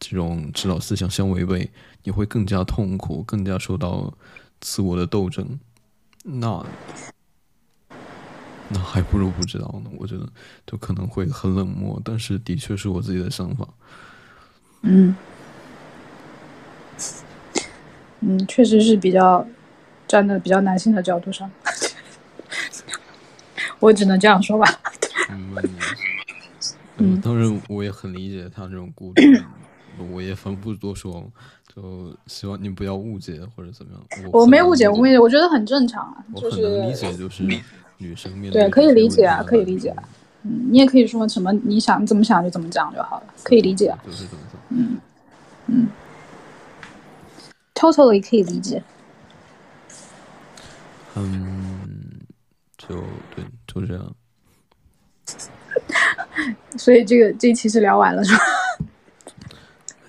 [0.00, 1.70] 这种指导思想相违背，
[2.04, 4.12] 你会更加痛苦，更加受到
[4.60, 5.58] 自我的斗争。
[6.24, 6.64] 那
[8.72, 9.90] 那还不如不知道呢。
[9.98, 10.26] 我觉得
[10.66, 13.68] 就可能会很冷漠，但是的确是我自己的想法。
[14.82, 15.14] 嗯
[18.20, 19.46] 嗯，确实是比较
[20.06, 21.50] 站在比较男性的角度上，
[23.80, 24.66] 我只能这样说吧。
[25.30, 25.56] 嗯，
[26.98, 29.42] 嗯当然我也很理解他这种顾虑，
[30.10, 31.28] 我也反不多说，
[31.74, 34.30] 就希望你不要误解或者怎么样。
[34.32, 37.44] 我没误解，我误解，我觉得很正常啊，就我很能理解，就是
[38.02, 40.02] 女生面对，可以理解啊，可以理解啊。
[40.42, 43.94] 嗯，你也可以说什么你想怎么想就怎么讲就好了，可以理解。
[44.04, 44.60] 就是怎么想。
[44.70, 44.98] 嗯
[45.68, 45.88] 嗯
[47.74, 48.82] ，totally 可以理解。
[51.14, 52.20] 嗯，
[52.76, 52.96] 就
[53.34, 54.14] 对，就这样。
[56.76, 58.42] 所以这个这一期是聊完了是吧？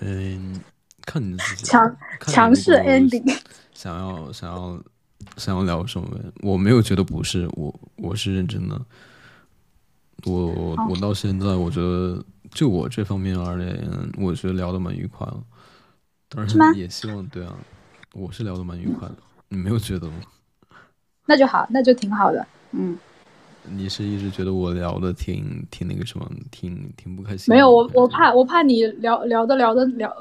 [0.00, 0.60] 嗯，
[1.06, 1.64] 看你自己。
[1.64, 3.38] 强强势 ending。
[3.72, 4.82] 想要想要
[5.36, 6.08] 想要聊什么？
[6.42, 8.80] 我没有觉得不是，我我是认真的。
[10.24, 15.42] 我我到现在，我觉得就我这方面而言，我觉得聊的蛮愉快了。
[16.28, 17.54] 当然也希望对啊，
[18.14, 19.16] 我是聊的蛮愉快的。
[19.48, 20.14] 你没有觉得吗？
[21.26, 22.46] 那就好，那就挺好的。
[22.72, 22.96] 嗯。
[23.66, 27.52] 你是一直觉得我聊的挺挺那个什么，挺挺不开心？
[27.52, 30.14] 没有，我我怕我怕你聊聊的聊的聊，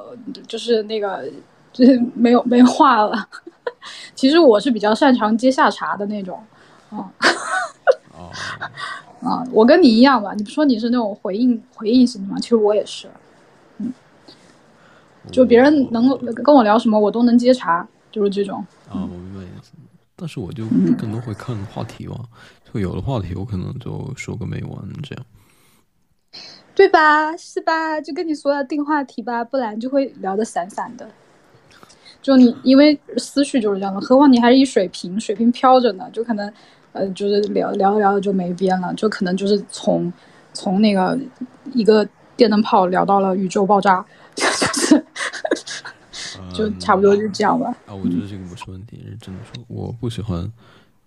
[0.47, 1.29] 就是那个
[1.73, 3.27] 就是没有没话了。
[4.15, 6.41] 其实我是比较擅长接下茬的那种，
[6.89, 7.11] 啊。
[8.13, 8.31] 哦。
[9.23, 10.33] 啊，我跟你一样吧？
[10.33, 12.37] 你不说你是那种回应回应型的吗？
[12.41, 13.09] 其实我也是，
[13.77, 13.89] 嗯，
[15.31, 16.09] 就别人能
[16.43, 18.59] 跟我聊什么，我都能接茬，就是这种。
[18.89, 19.71] 啊，我明白意思。
[20.17, 20.65] 但是我就
[20.97, 22.17] 更多会看话题嘛，
[22.69, 25.25] 就有的话题我可能就说个没完这样。
[26.75, 27.37] 对吧？
[27.37, 28.01] 是吧？
[28.01, 31.09] 就跟你说要定话题吧，不然就会聊得散散的。
[32.23, 36.51] 就你因为思绪就是这样的，何况你还是一水平，水平飘着呢，就可能。
[36.93, 40.13] 呃，就是聊聊着聊着就没边了，就可能就是从
[40.53, 41.19] 从那个
[41.73, 42.07] 一个
[42.37, 44.05] 电灯泡聊到了宇宙爆炸，
[44.35, 45.03] 就 是
[46.53, 47.75] 就差不多就这样吧。
[47.87, 50.47] 啊，我觉得这个不是问题，是真的说，我不喜欢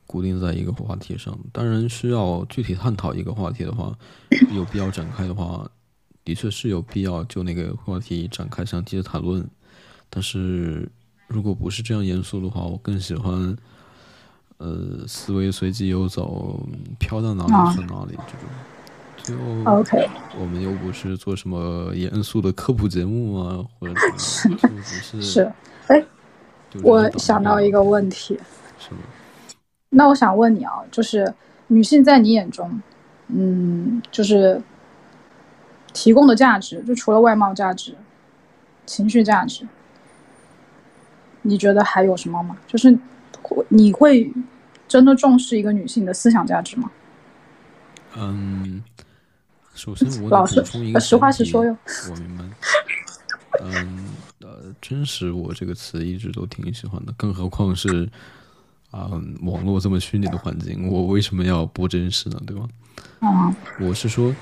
[0.09, 1.39] 固定在一个话题上。
[1.53, 3.97] 当然，需要具体探讨一个话题的话，
[4.53, 5.71] 有必要展开的话，
[6.25, 9.49] 的确是有必要就那个话题展开详细的谈论。
[10.11, 10.91] 但是
[11.27, 13.57] 如果不是这样严肃的话，我更喜欢。
[14.59, 16.59] 呃，思维随机游走，
[16.99, 18.17] 飘到哪里算哪里，
[19.23, 20.09] 这种就 OK。
[20.41, 25.21] 我们又不是做什么严肃的科普节目啊，或者怎么，就不是。
[25.21, 25.53] 是，
[25.89, 26.03] 哎，
[26.83, 28.41] 我想到一个问题。
[28.79, 29.03] 什么？
[29.91, 31.35] 那我想问你啊，就是
[31.67, 32.81] 女性在你眼中，
[33.29, 34.59] 嗯，就是
[35.93, 37.95] 提供的价值，就除了外貌价值、
[38.87, 39.69] 情绪价值，
[41.47, 42.57] 你觉得还有什么吗？
[42.67, 42.99] 就是。
[43.69, 44.29] 你会
[44.89, 46.91] 真的重视一个女性的思想价值吗？
[48.17, 48.83] 嗯，
[49.73, 51.77] 首先我得补充一个实话实说哟。
[52.11, 52.45] 我明白。
[53.61, 58.09] 嗯，呃，真实我这个词一直都挺喜欢的，更何况是
[58.91, 59.11] 啊，
[59.43, 62.41] 网络这么虚拟的环境，我为什么要不真实呢？
[62.45, 62.69] 对吧？
[63.21, 64.35] 啊，我是说，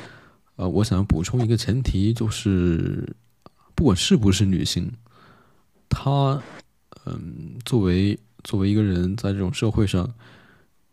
[0.57, 3.15] 呃，我想要补充一个前提，就是
[3.75, 4.91] 不管是不是女性，
[5.91, 6.41] 她，
[7.07, 8.19] 嗯，作为。
[8.47, 10.07] 作为一个人，在这种社会上，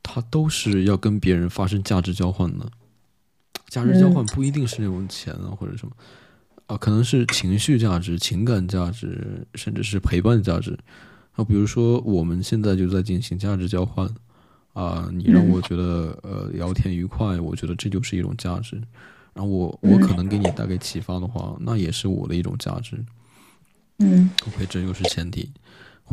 [0.01, 2.71] 他都是要跟别人发生价值交换的。
[3.67, 5.93] 价值交换不一定是那种钱啊，或者什么
[6.67, 10.79] 啊，可能是情绪价值、情感价值，甚至是陪伴价值。
[11.33, 14.09] 啊，比如说我们现在就在进行价值交换
[14.71, 18.81] 啊，你让我觉得呃聊天愉快，我觉得这就是一种价值。
[19.33, 22.97] 然后我我可能给你带给启发的话，那也是我的一种价值。
[23.99, 25.51] 嗯，OK，这又是前提。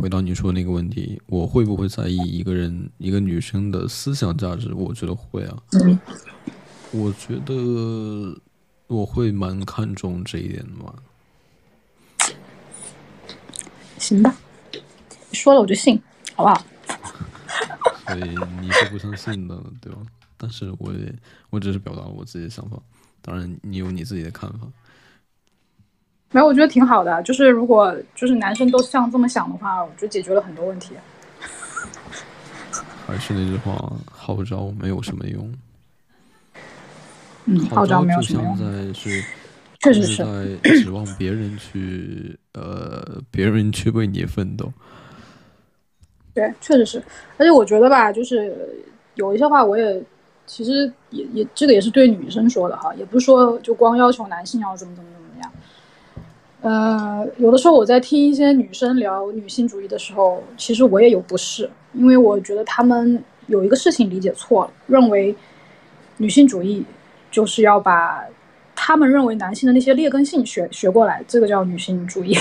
[0.01, 4.73] 回到你说那个问题，我会不会在意一个人、一个女生的思想价值？
[4.73, 5.57] 我觉得会啊。
[6.93, 8.41] 我觉得
[8.87, 10.95] 我会蛮看重这一点的嘛。
[13.99, 14.33] 行吧，
[15.33, 16.01] 说了我就信，
[16.37, 16.65] 好不好？
[18.07, 19.99] 所以你是不相信的，对吧？
[20.37, 21.13] 但是我也，
[21.51, 22.81] 我只是表达了我自己的想法。
[23.21, 24.61] 当然，你有你自己的看法。
[26.31, 27.23] 没有，我觉得挺好的。
[27.23, 30.95] 就是如果就是男生都像这么想的话，我觉得解决了很多问题。
[33.07, 35.51] 还是那句话，号召没有什么用。
[37.47, 38.55] 嗯，号召没有什么用。
[38.59, 39.25] 在是，
[39.81, 44.71] 确实是在指望别人去呃，别人去为你奋斗。
[46.35, 47.03] 对，确实是。
[47.39, 48.55] 而且我觉得吧，就是
[49.15, 50.05] 有一些话，我也
[50.47, 55.18] 其实也也这个也是对女生说的哈，也不是说就光要求男性要怎么怎么怎么样。
[56.61, 65.35] 呃，有的时候我在听一些女生聊女性主义的时候，其实我也有不适，因为我觉得她们有一个事情理解错了，认为
[66.17, 66.85] 女性主义
[67.31, 68.25] 就是要把
[68.75, 72.37] 他们认为男性的那些劣根性学学过来，这个叫女性主义。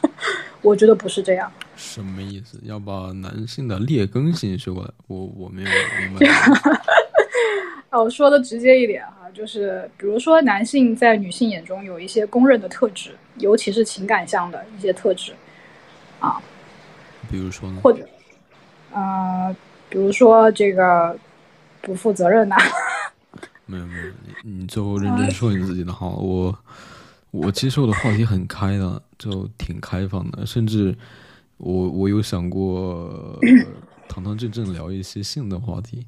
[0.62, 1.50] 我觉得不是这样。
[1.76, 2.58] 什么意思？
[2.64, 4.90] 要把男性的劣根性学过来？
[5.06, 5.68] 我我没有
[6.00, 6.26] 明白。
[7.90, 13.16] 啊，我说的直接一点哈，就是比如说男性在女性眼中有一些公认的特质。
[13.38, 15.32] 尤其是情感上的一些特质，
[16.18, 16.42] 啊，
[17.30, 17.80] 比如说呢？
[17.80, 18.04] 或者，
[18.92, 19.54] 呃，
[19.88, 21.16] 比如说这个
[21.80, 22.56] 不负责任呐，
[23.64, 24.06] 没有没有，
[24.42, 26.16] 你你就认真说你自己的好。
[26.16, 26.58] 我
[27.30, 30.92] 我接受的话题很开的，就挺开放的，甚至
[31.58, 33.38] 我我有想过
[34.08, 36.04] 堂堂正正聊一些性的话题，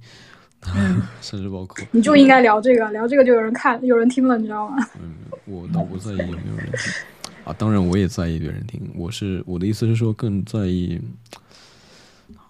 [1.23, 4.77] 甚至包括你就应该聊这个，聊这个就有人看，有人听了，你知道吗？
[5.03, 5.15] 嗯，
[5.47, 6.93] 我倒不在意有没有人听
[7.45, 8.81] 啊，当然我也在意别人听。
[8.95, 11.01] 我是我的意思是说，更在意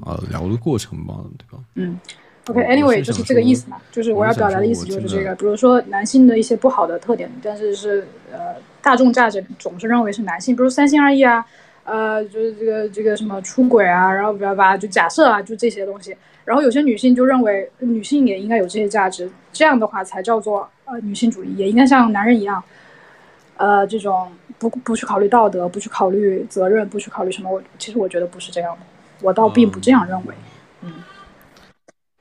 [0.01, 1.65] 啊聊的过程吧，对吧？
[1.75, 1.99] 嗯。
[2.47, 5.33] OK，Anyway，就是这个意思嘛，就是我要表达的意思就是这个。
[5.37, 11.45] 比如说男性的一些不好的特点，但是是呃大众价值总是认为是男性，比如三心二意啊，
[11.85, 16.17] 呃就是这个这个什么出轨啊，然后不要吧，就假设啊，就这些东西。
[16.45, 22.63] 然后有些女性就认为女性也应该有这些价值，这样的话才叫做呃女性主义，也应该像男人一样，
[23.57, 27.51] 呃这种不不去考虑道德，不去考虑责任，不去考虑什么。
[27.51, 28.81] 我其实我觉得不是这样的，
[29.23, 30.35] 我倒并不这样认为，
[30.83, 30.93] 嗯。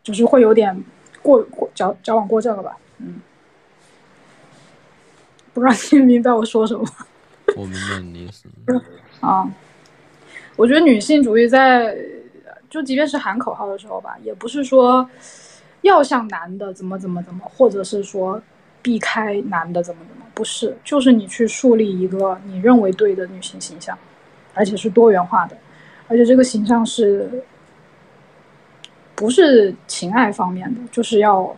[0.02, 0.76] 就是会有点
[1.22, 3.22] 过过矫矫枉过正了吧，嗯，
[5.54, 6.84] 不知道听明白我说什么。
[7.56, 8.50] 我明白你意思。
[9.20, 9.48] 啊，
[10.56, 11.96] 我觉得女性主义在
[12.70, 15.10] 就即便是喊口号的时候吧，也不是说
[15.82, 18.42] 要像男的怎么怎么怎么，或者是说
[18.82, 23.98] 避开男的怎么怎么，不是，就是你去树立一个你认为对的女性形象，
[24.54, 25.58] 而且是多元化的，
[26.08, 27.44] 而且这个形象是。
[29.16, 31.54] 不是情爱方面的，就是要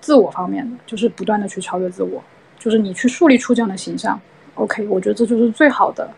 [0.00, 2.20] 自我方面的，就是不断的去超越自我，
[2.58, 4.20] 就是你去树立出这样的形象。
[4.56, 6.10] OK，我觉得这就是最好的、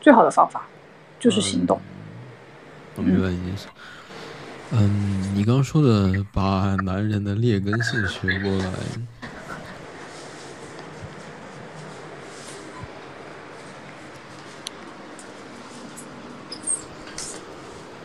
[0.00, 0.64] 最好的方法，
[1.18, 1.76] 就是行动。
[2.96, 3.68] 我明白你意思。
[4.72, 8.72] 嗯，你刚刚说的把男人的劣根性学过来。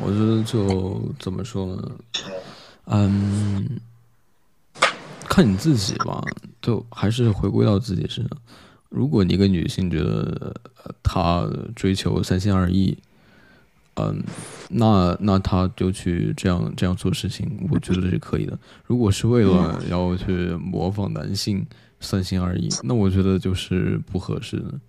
[0.04, 1.92] 我觉得就怎么说呢？
[2.86, 3.80] 嗯，
[5.30, 6.24] 看你自己吧，
[6.62, 8.38] 就还是回归到自己身上。
[8.90, 10.54] 如果你一个女性觉得
[11.02, 12.98] 她追求三心二意，
[13.96, 14.24] 嗯，
[14.70, 18.58] 那那他就去这样这样做事情，我觉得是可以的。
[18.86, 21.66] 如果是为了要去模仿男性
[22.00, 24.80] 三心二意，那我觉得就是不合适的。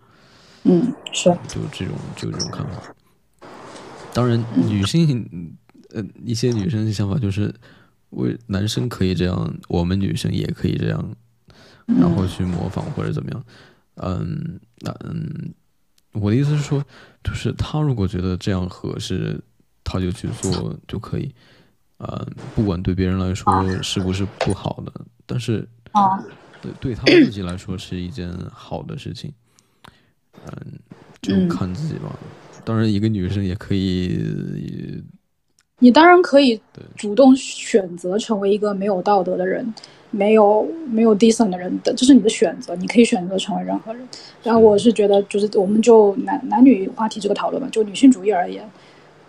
[0.64, 2.94] 嗯，是，就这种就这种看法。
[4.14, 5.56] 当然，女性，
[5.90, 7.52] 呃，一些女生的想法就是，
[8.10, 11.16] 为男生可以这样，我们女生也可以这样，
[11.86, 13.44] 然后去模仿或者怎么样。
[13.96, 15.52] 嗯，那嗯，
[16.12, 16.84] 我的意思是说，
[17.22, 19.40] 就是他如果觉得这样合适，
[19.84, 21.32] 他就去做就可以。
[21.98, 24.92] 呃，不管对别人来说是不是不好的，
[25.24, 25.68] 但是
[26.60, 29.32] 对对他自己来说是一件好的事情。
[30.46, 30.78] 嗯，
[31.20, 32.18] 就看自己吧。
[32.64, 35.02] 当然，一个女生也可以。
[35.78, 36.60] 你当然可以
[36.96, 39.74] 主动选择成为一个没有道德的人，
[40.12, 42.76] 没有没有 decent 的人的，这是你的选择。
[42.76, 44.06] 你可以选择成为任何人。
[44.44, 48.70] 然后我是觉得，就是我们就男男女话题这个讨论吧，就女性主义而言，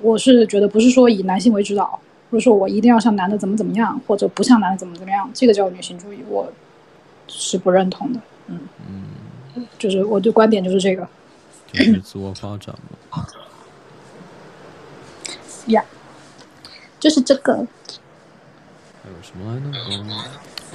[0.01, 6.51] 我是觉得不是说以男性为指导，不是说我一定要像男的怎么怎么样，或者不像男的怎么怎么样，这个叫女性主义，我
[7.27, 8.19] 是不认同的。
[8.47, 8.59] 嗯
[9.55, 11.07] 嗯，就是我的观点就是这个。
[11.71, 12.75] 就是自我发展
[13.09, 13.25] 嘛。
[15.67, 15.83] 呀，
[16.99, 17.65] 就是这个。
[19.01, 19.69] 还有什么来着？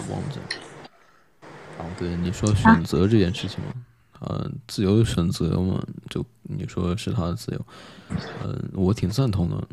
[0.08, 0.46] 我忘记了。
[1.78, 3.72] 哦，对，你说选择这件事情嘛，
[4.20, 7.66] 嗯，自由的选择嘛，就你说是他的自由，
[8.44, 9.68] 嗯，我挺赞同的。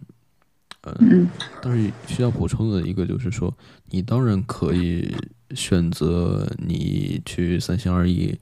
[0.99, 1.27] 嗯，
[1.61, 3.51] 但是需要补充的一个就是说，
[3.89, 5.15] 你当然可以
[5.55, 8.37] 选择你去三心二意。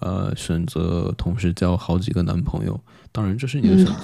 [0.00, 2.80] 呃，选择同时交好几个男朋友，
[3.10, 4.02] 当然这是你的选择。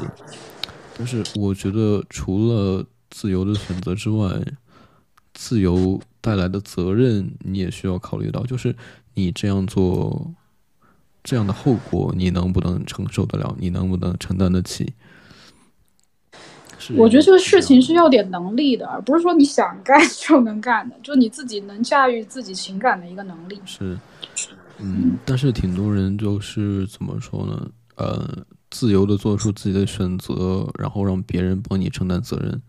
[0.99, 4.29] 但是我觉得，除了自由的选择之外，
[5.35, 8.75] 自由带来的责任你也需要考虑到，就是
[9.13, 10.33] 你这样做，
[11.23, 13.55] 这样的后果你能不能承受得了？
[13.59, 14.95] 你能不能承担得起？
[16.97, 23.61] 我觉得这个事情是要点能力的，而不是说你想干 就能干的，就你自己能驾驭自己情感的一个能力。
[23.67, 23.99] 是。
[24.79, 27.71] 嗯，但是挺多人就是怎么说呢？
[27.97, 32.61] 呃，自由的做出自己的选择，然后让别人帮你承担责任，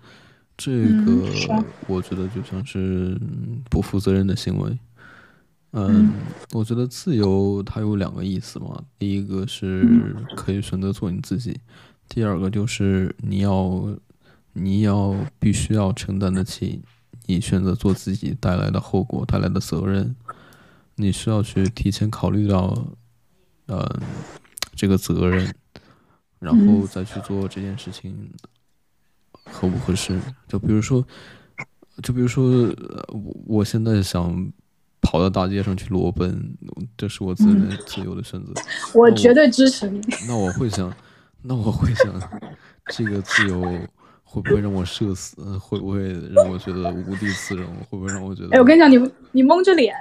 [0.58, 3.20] 这个我觉得就像是
[3.70, 4.78] 不负责任的行为。
[5.72, 6.14] 嗯，
[6.54, 11.60] 我觉得自由它有两个意思嘛，第一个是可以选择做你自己，
[12.08, 13.94] 第二个就是你要
[14.54, 16.82] 你要必须要承担得起
[17.26, 20.16] 你选择做自己带来的后果带来的责任。
[20.98, 22.88] 你需要去提前考虑到，
[23.66, 24.00] 呃，
[24.78, 25.54] 这个责任，
[26.40, 28.16] 然后再去做这件事情
[29.46, 30.20] 合不合适？
[30.48, 31.06] 就比如说，
[32.04, 32.44] 就比如说，
[33.10, 34.52] 我我现在想
[35.02, 36.56] 跑到大街上去裸奔，
[36.98, 38.54] 这是我自己的自由的选择。
[38.94, 40.02] 我绝对支持你。
[40.28, 40.94] 那我会想，
[41.42, 42.14] 那我会想，
[42.88, 43.62] 这个自由
[44.24, 45.58] 会不会让我社死？
[45.58, 46.02] 会不会
[46.34, 47.68] 让我觉得无地自容？
[47.90, 48.50] 会不会让我觉得？
[48.56, 49.96] 哎，我跟你讲，你你蒙着脸，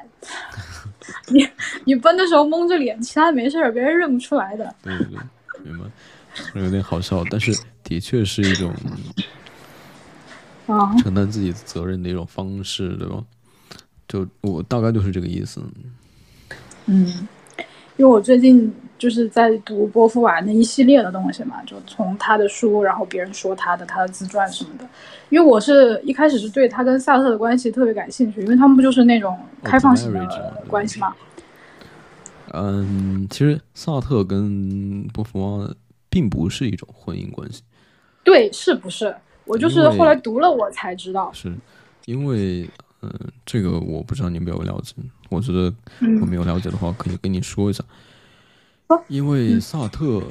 [1.29, 1.47] 你
[1.85, 4.75] 你奔的时候蒙着脸，其他没事儿，别人认不出来的。
[4.83, 5.85] 对对对，明白。
[6.61, 8.75] 有点好笑，但是的确是一种
[10.67, 13.23] 啊承担自己责任的一种方式，对吧？
[14.09, 15.63] 就我大概就是这个意思。
[16.87, 17.07] 嗯，
[17.97, 24.87] 因为我最近就是在读波伏娃那一系列的东西嘛，就从他的书，然后别人说他的他的自传什么的。
[25.31, 31.15] 因为我是一开始是对他跟萨特的关系特别感兴趣，因为他们不就是那种开放型的关系吗？
[32.53, 35.75] 嗯，其实萨特跟波伏娃
[36.09, 37.63] 并不是一种婚姻关系。
[38.25, 39.15] 对，是不是？
[39.45, 41.31] 我就是后来读了我才知道。
[41.33, 41.55] 是
[42.07, 42.69] 因为。
[43.07, 43.13] 嗯，
[43.45, 44.95] 这个我不知道你有没有了解。
[45.29, 45.71] 我觉得
[46.23, 47.85] 我没有了解的话，可以跟你说一下。
[49.09, 50.23] 因为萨特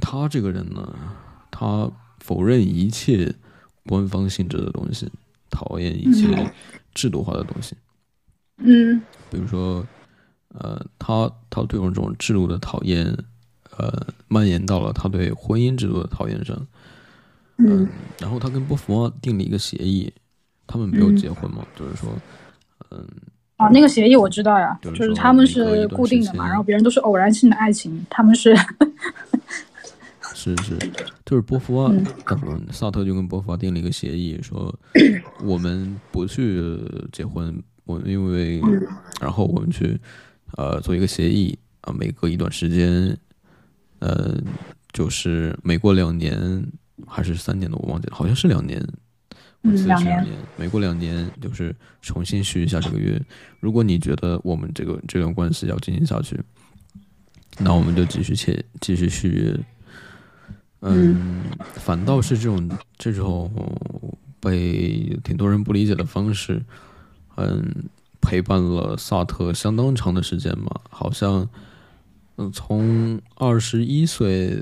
[0.00, 0.92] 他这个人呢，
[1.52, 3.32] 他否认一切
[3.86, 5.08] 官方性质的东西，
[5.50, 6.52] 讨厌一切
[6.92, 7.76] 制度化的东西。
[8.56, 9.00] 嗯，
[9.30, 9.86] 比如说，
[10.48, 13.16] 呃，他他对这种制度的讨厌，
[13.76, 16.66] 呃，蔓延到了他对婚姻制度的讨厌上。
[17.66, 17.88] 嗯，
[18.18, 20.12] 然后他跟波伏娃订了一个协议。
[20.72, 21.66] 他们没有结婚嘛？
[21.74, 22.08] 就是说，
[22.92, 23.04] 嗯，
[23.56, 28.54] 啊，那个协议我知道呀，就是他们是固定的嘛，然后别人都是偶然性的爱情，他们是，
[30.32, 30.78] 是是，
[31.26, 34.72] 就是波伏娃，嗯，萨特就跟波伏娃订了一个协议，说
[35.42, 36.80] 我们不去
[37.10, 38.60] 结婚，我因为，
[39.20, 39.98] 然后我们去，
[40.56, 43.18] 呃，做一个协议啊，每隔一段时间，
[43.98, 44.40] 呃，
[44.92, 46.64] 就是每过两年
[47.06, 48.80] 还是三年的，我忘记了，好像是两年。
[49.62, 53.20] 我记得是，两年，每过两年就是重新续一下这个约。
[53.60, 56.40] 如果你觉得我们这个这段关系要进行下去，
[57.58, 59.60] 那我们就继续签，继续续约。
[60.80, 61.42] 嗯，
[61.74, 63.50] 反倒是这种这种
[64.40, 66.62] 被挺多人不理解的方式，
[67.36, 67.84] 嗯，
[68.20, 71.48] 陪伴了萨特相当长的时间嘛，好像。
[72.52, 74.56] 从二十一岁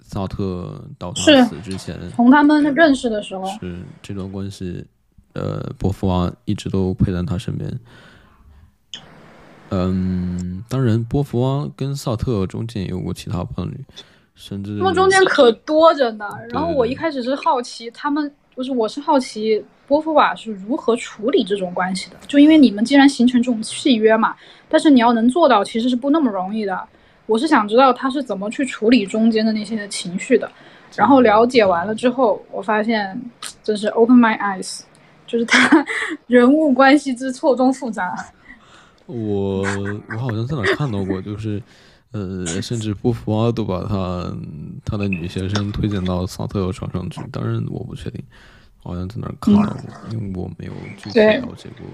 [0.00, 4.84] 萨特到他死之前，从他们认识的时候，是这段关系，
[5.32, 7.80] 呃，波伏娃一直都陪在他身边。
[9.70, 13.84] 嗯，当然，波伏娃跟萨特中间也有过其他伴侣，
[14.34, 16.24] 甚至他们中间可多着呢。
[16.50, 24.36] 然后我一开始是好奇，他们不是我是好奇波伏娃是如何处理这种关系的，就因为你们既然形成这种契约嘛，
[24.68, 26.88] 但是你要能做到，其实是不那么容易的。
[27.26, 30.50] 我是想知道他是怎么去处理中间的那些情绪的，
[30.94, 33.20] 然后了解完了之后，我发现
[33.62, 34.82] 真是 open my eyes，
[35.26, 35.84] 就是他
[36.26, 38.14] 人物关系之错综复杂。
[39.06, 41.62] 我我好像在哪看到过，就是
[42.12, 44.32] 呃，甚至波伏娃都把他
[44.84, 48.22] 他的女学生推荐到萨特床上去，当然我不确定。
[48.86, 49.80] 好像在哪看到过，
[50.12, 51.84] 因为我没有具体了解过。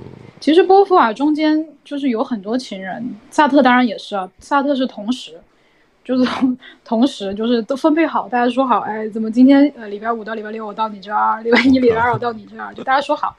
[0.40, 4.30] 其实波伏娃中间就是有很多情人，萨特当然也是啊。
[4.40, 5.40] 萨特是同时，
[6.05, 13.34] 就是同 同时就是都分配好，大家说好，哎，怎么今天呃礼拜五到礼拜六我到你这儿，礼拜一、礼拜二我到你这儿，就大家说好。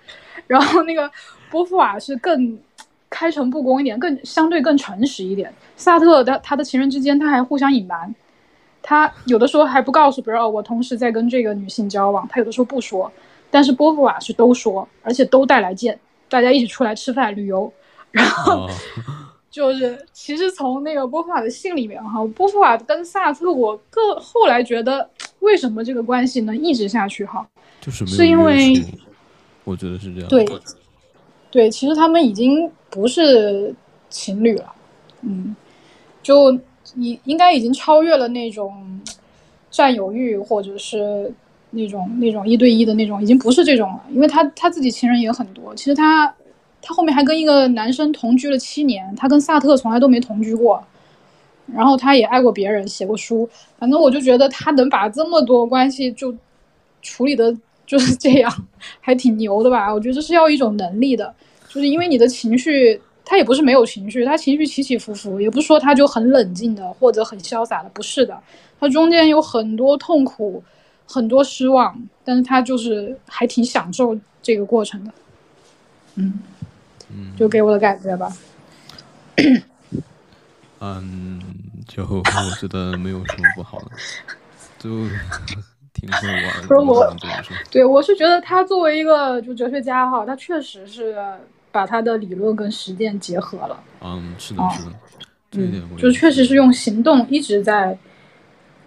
[0.48, 1.10] 然后那个
[1.52, 2.58] 波伏娃是更
[3.12, 5.54] 开诚布公一点，更相对更诚实一点。
[5.76, 8.16] 萨特的他的情人之间他还互相隐瞒，
[8.82, 13.12] 他有的时候还不告诉，比如哦，我同时在跟这个女性交往，他有的时候不说。
[13.54, 17.72] 但是波伏娃是都说，而且都带来见，大家一起出来吃饭旅游，
[18.10, 18.68] 然后
[19.52, 25.08] 就是其实从那个波伏娃的信里面哈，波伏娃跟萨特，我个后来觉得
[25.42, 27.48] 为什么这个关系能一直下去哈，
[27.80, 28.74] 就是是因为
[29.66, 30.44] 我觉得是这样，对
[31.52, 33.72] 对，其实他们已经不是
[34.10, 34.74] 情侣了，
[35.22, 35.56] 嗯，
[36.24, 36.52] 就
[36.96, 39.00] 已应该已经超越了那种
[39.70, 41.32] 占有欲或者是。
[41.76, 45.76] 那种那种一对一的那种已经不是这种了，因为他他自己情人也很多。
[45.76, 46.34] 其实他
[46.82, 50.84] 他后面还跟一个男生同居了七年，他跟萨特从来都没同居过。
[51.74, 53.50] 然后他也爱过别人，写过书。
[53.80, 56.36] 反正我就觉得他能把这么多关系就
[57.02, 57.56] 处理的
[57.88, 58.52] 就是这样，
[59.00, 59.92] 还挺牛的吧？
[59.92, 61.34] 我觉得这是要一种能力的，
[61.70, 68.38] 就是因为你的情绪，他也不是没有情绪，他情绪起起伏伏，也不是说他就很冷静的或者很潇洒的，不是的，
[68.78, 70.62] 他中间有很多痛苦。
[71.06, 75.12] 很多失望，但是他就是还挺享受这个过程的，
[76.16, 76.34] 嗯，
[77.10, 78.32] 嗯，就给我的感觉吧。
[80.80, 81.40] 嗯，
[81.88, 82.22] 就我
[82.60, 83.86] 觉得没有什么不好的，
[84.80, 84.90] 就
[85.94, 86.68] 挺会玩。
[86.68, 87.16] 不是我，
[87.72, 91.16] 对我是觉得他作为一个就哲学家哈，他确实是
[91.72, 93.82] 把他的理论跟实践结合了。
[94.02, 94.92] 嗯，是的，是的，
[95.52, 97.98] 这一点我就确实是用行动一直在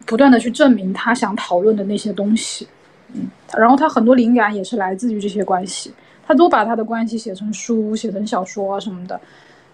[0.07, 2.67] 不断的去证明他想讨论的那些东西。
[3.13, 5.93] 嗯，然后他很多灵感也是来自于这些关系，
[6.27, 9.21] 他都把他的关系写成书、写成小说啊什么的，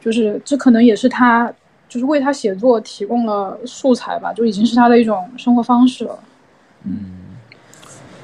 [0.00, 1.52] 就是这可能也是他
[1.88, 6.18] 就是为他写作提供了素材吧，就已经是他的一种生活方式了。
[6.84, 7.20] 嗯。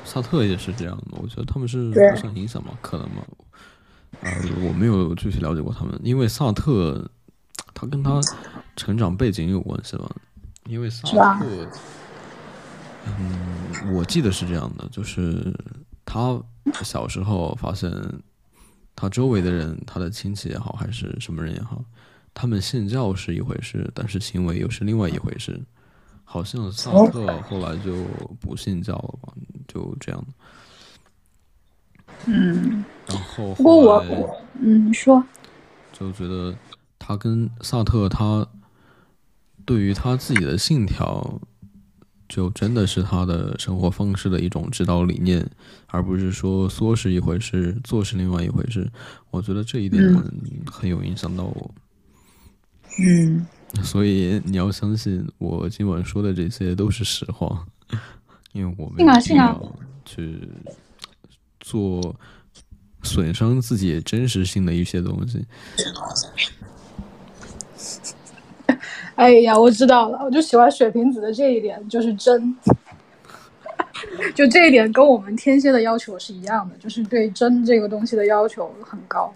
[0.04, 3.22] 萨特也是这样的，我觉得他们是互相影响嘛，可能嘛。
[4.22, 4.30] 呃，
[4.66, 7.06] 我没有具体了解过他们，因为萨特
[7.74, 8.18] 他跟他
[8.74, 10.10] 成长背景有关系吧？
[10.68, 11.08] 因为萨
[11.38, 11.46] 特，
[13.06, 15.52] 嗯，我记得是这样的，就是
[16.04, 16.38] 他
[16.84, 17.90] 小时候发现
[18.94, 21.82] 他周围的人，他的亲戚也好，还是什么人也好，
[22.34, 25.58] 他们信教是一回事，但是行为又是另外一回事。
[26.30, 28.04] 好像萨特后来就
[28.38, 29.32] 不信教了吧？
[29.66, 30.24] 就这样。
[32.26, 32.84] 嗯。
[33.06, 35.24] 然后不过我，嗯，说。
[35.90, 36.54] 就觉得
[36.98, 38.46] 他跟萨特，他
[39.68, 41.38] 对于他自己的信条，
[42.26, 45.46] 就真的是他的生活方式的一种指导理念，
[45.88, 48.90] 而不是说说是一回事，做是另外一回事。
[49.30, 50.02] 我觉得这一点
[50.64, 51.74] 很有影响到我。
[52.98, 53.46] 嗯。
[53.82, 57.66] 所以你要相信我今晚说的这些都是实话，
[58.52, 59.76] 因为我们一定要
[60.06, 60.48] 去
[61.60, 62.18] 做
[63.02, 65.44] 损伤自己真实性的一些东西。
[69.18, 72.56] 哎呀，我知道了，我就喜欢水瓶子的这一点，就是真。
[74.34, 79.34] 就这一点跟我们天蝎的要求是一样的，就是对真这个东西的要求很高，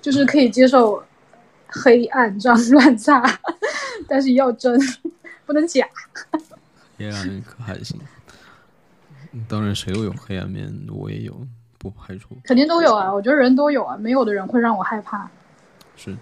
[0.00, 1.02] 就是可以接受。
[1.68, 3.20] 黑暗脏乱差，
[4.08, 4.80] 但是要真，
[5.44, 5.84] 不能假。
[6.96, 8.00] 黑暗面可还行？
[9.48, 11.36] 当然，谁都有黑暗面，我也有，
[11.76, 12.36] 不排除。
[12.44, 15.28] 肯定都有啊，我觉得人都有啊，没有的人会让我害怕。
[15.96, 16.16] 是，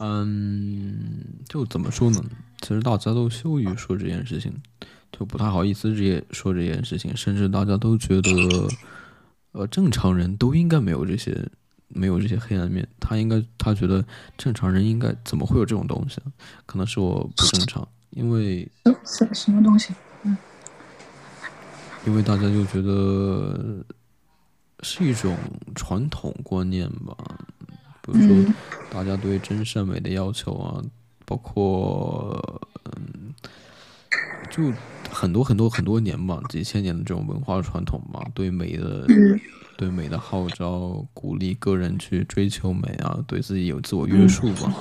[0.00, 2.20] 嗯，就怎么说呢？
[2.60, 4.52] 其实大家都羞于说这件事情，
[5.12, 8.30] 就不太好意思直接说这件事情，甚至大家都觉得，
[9.52, 11.48] 呃，正常人都应该没有这些。
[11.90, 14.04] 没有这些黑暗面，他应该他觉得
[14.36, 16.20] 正常人应该怎么会有这种东西？
[16.66, 18.70] 可能是我不正常，因为
[19.06, 19.94] 什什么东西？
[20.22, 20.36] 嗯，
[22.06, 23.82] 因为大家就觉得
[24.82, 25.34] 是一种
[25.74, 27.16] 传统观念吧，
[28.02, 28.54] 比如说
[28.90, 30.84] 大家对真善美的要求啊，
[31.28, 32.42] 包括
[32.96, 33.34] 嗯，
[34.50, 34.72] 就
[35.10, 39.06] 很多很多很多年吧，几千年的这种文化传统吧，对美的。
[39.78, 44.74] 对美的号召，鼓励个人去追求美啊，对自己有自我约束吧。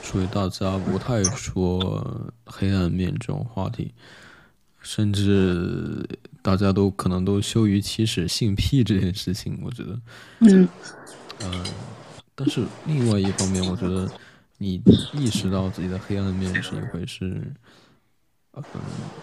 [0.00, 3.92] 所以大家不太说黑暗面这种话题，
[4.80, 6.08] 甚至
[6.40, 9.58] 大家都可能都羞于启齿性癖这件事情。
[9.60, 10.00] 我觉得，
[10.38, 10.68] 嗯，
[11.42, 11.64] 嗯，
[12.36, 14.08] 但是另外一方面，我觉得
[14.58, 14.82] 你
[15.14, 17.54] 意识到自己的黑暗面是一回事，
[18.52, 18.62] 嗯，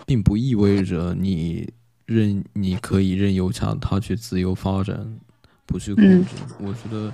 [0.07, 1.71] 并不意味着你。
[2.07, 5.19] 任你可以任由他他去自由发展，
[5.65, 6.35] 不去控制。
[6.59, 7.11] 我觉得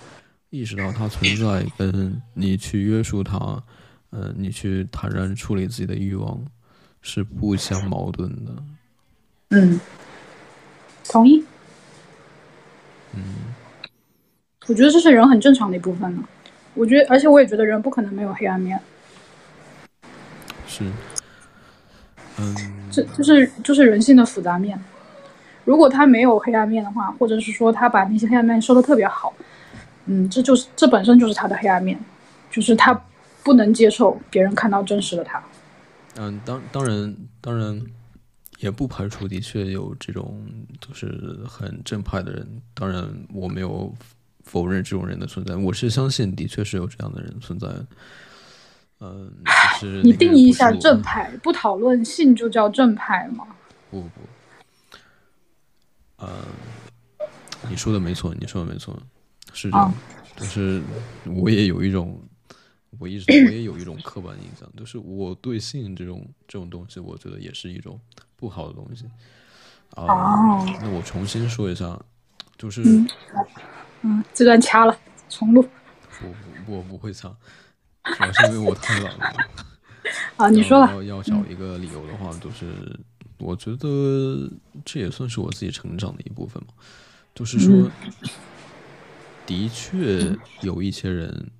[0.49, 3.63] 意识到它存在，跟你去约束它，
[4.09, 6.45] 嗯，你去坦然处理自己的欲望，
[7.01, 8.51] 是不相矛盾的。
[9.51, 9.79] 嗯，
[11.05, 11.41] 同意。
[13.15, 13.23] 嗯，
[14.67, 16.23] 我觉得这是人很正常的一部分呢。
[16.73, 18.79] 我觉得，而且我也觉得人不可能没有黑暗面。
[20.67, 20.83] 是。
[22.39, 22.55] 嗯，
[22.89, 24.81] 这就是就是人性的复杂面。
[25.65, 29.33] 如果他没有黑暗面的话，或者是说他把那些黑暗面收的特别好，
[30.05, 31.99] 嗯，这就是这本身就是他的黑暗面，
[32.49, 32.99] 就是他
[33.43, 35.43] 不能接受别人看到真实的他。
[36.15, 37.79] 嗯，当当然当然
[38.59, 40.43] 也不排除的确有这种
[40.79, 42.47] 就是很正派的人。
[42.73, 43.93] 当然我没有
[44.43, 47.67] 否认这种人的存在，我是相信的确是有这样的人存在。
[48.99, 49.31] 嗯，
[49.79, 53.47] 是你定义一下正派，不讨论性就叫正派吗？
[53.89, 54.21] 不不，
[56.17, 56.45] 呃，
[57.67, 58.95] 你说的没错，你说的没错，
[59.53, 59.91] 是这样。
[60.37, 60.81] 就是
[61.25, 62.21] 我也有一种，
[62.99, 67.99] 我一直 我也有一种刻板印象，就是我对性这种这种东西，我觉得也是一种
[68.35, 69.05] 不好的东西。
[69.95, 71.99] 啊，那我重新说一下，
[72.57, 73.07] 就是嗯，
[74.33, 74.97] 这段掐了，
[75.29, 75.67] 重录。
[76.67, 77.35] 我我不会唱。
[78.03, 79.33] 主要是因为我太懒了。
[80.37, 82.99] 啊，你说要要找一个理由的话，就是
[83.37, 84.49] 我觉得
[84.83, 86.73] 这也算是我自己成长的一部分嘛。
[87.35, 87.89] 就是说，
[89.45, 91.51] 的确有一些人，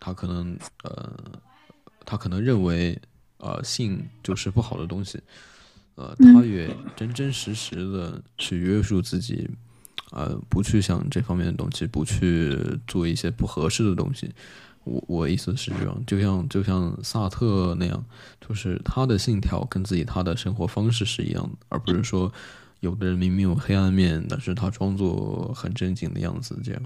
[0.00, 1.12] 他可能呃，
[2.04, 2.98] 他可能认为
[3.36, 5.22] 呃性就是不好的东西，
[5.94, 9.48] 呃，他也真真实实的去约束自己，
[10.12, 12.56] 呃，不去想这方面的东西，不去
[12.86, 14.30] 做一些不合适的东西。
[14.84, 18.04] 我我意思是这样，就像就像萨特那样，
[18.40, 22.32] 就是他的信条跟自己他的生活方式是一样的，而不是说
[22.80, 26.82] 有的人明明有黑暗面，但是他装作很正经的样子，这样。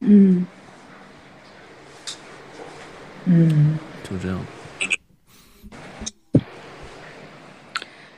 [0.00, 0.46] 嗯
[3.24, 3.78] 嗯，
[4.08, 4.38] 就这样。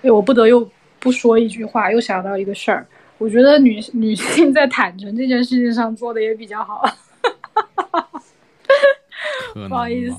[0.03, 0.71] 哎，我不得又
[1.01, 2.87] 不说一句话，又想到一个事儿。
[3.19, 6.85] 我觉得女女性在坦诚这件事情上做的也比较好。
[9.69, 10.19] 不好意思，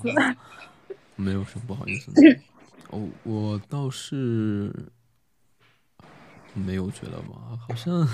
[1.16, 2.22] 没有什么不好意思的。
[2.90, 4.74] 哦，我倒是
[6.54, 8.08] 没有觉得吧，好像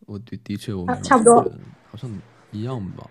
[0.00, 1.40] 我的的确我差不多，
[1.90, 2.10] 好像
[2.50, 3.08] 一样吧。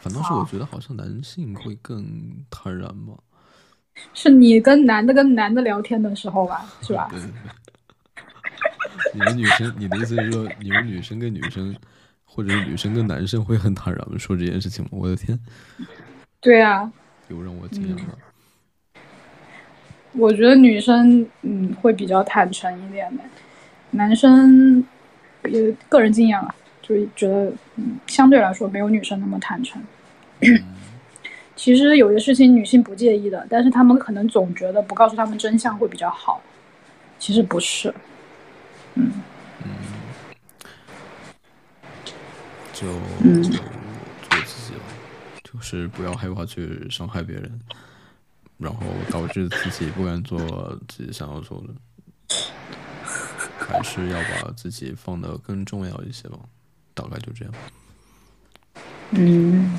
[0.00, 3.14] 反倒是我觉得好像男性会更坦然吧。
[4.14, 7.08] 是你跟男的跟男的聊天的时候吧，是吧？
[7.14, 7.34] 对对对。
[9.12, 11.74] 你们女生，你的意思是说，你们女生跟女生，
[12.24, 14.90] 或者是女生跟男生会很坦然的说这件事情吗？
[14.92, 15.38] 我的天！
[16.40, 16.90] 对啊，
[17.28, 18.18] 有让我惊讶了。
[20.12, 23.22] 我觉得女生嗯会比较坦诚一点的，
[23.90, 24.84] 男生
[25.44, 29.82] 也个人经验啊，就是觉得嗯相对来说没有女生那么坦诚。
[31.56, 36.40] 其实有些事情女性不介意的，但是他们可能总觉得不告诉他们真相会比较好，
[37.18, 37.92] 其实不是。
[38.98, 39.12] 嗯，
[42.72, 44.84] 就做自己吧，
[45.44, 47.60] 就是不要害怕去伤害别人，
[48.56, 48.80] 然后
[49.10, 50.38] 导致自己不敢做
[50.88, 51.74] 自己想要做的，
[53.58, 56.38] 还是要把自己放的更重要一些吧，
[56.94, 57.54] 大概就这样。
[59.10, 59.72] 嗯，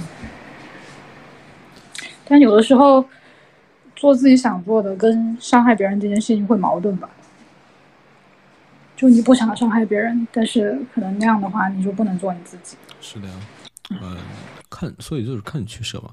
[2.25, 3.05] 但有的时候
[3.95, 7.09] 做自己想做的跟伤害别人这件事情会矛盾吧。
[8.99, 12.75] 就你不想伤害别人，但是可能那样的话，你就不能做你自己。
[12.99, 13.33] 是的呀，
[14.01, 14.17] 嗯，
[14.69, 16.11] 看，所以就是看你取舍吧。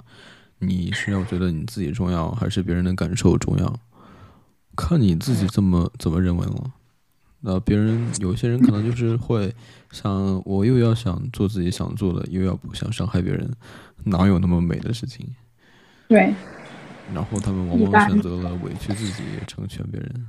[0.61, 3.81] 你是要觉得你自己重要，还是别人的感受重要？
[4.77, 6.73] 看你自己怎么怎么认为了。
[7.41, 9.53] 那别人有些人可能就是会
[9.91, 13.51] 想，我又要想做自己想做的，又要不想伤害别人，
[14.05, 15.27] 哪有那么美的事情？
[16.07, 16.33] 对。
[17.13, 20.27] 然后他们往往选择了委屈自己，成全别人。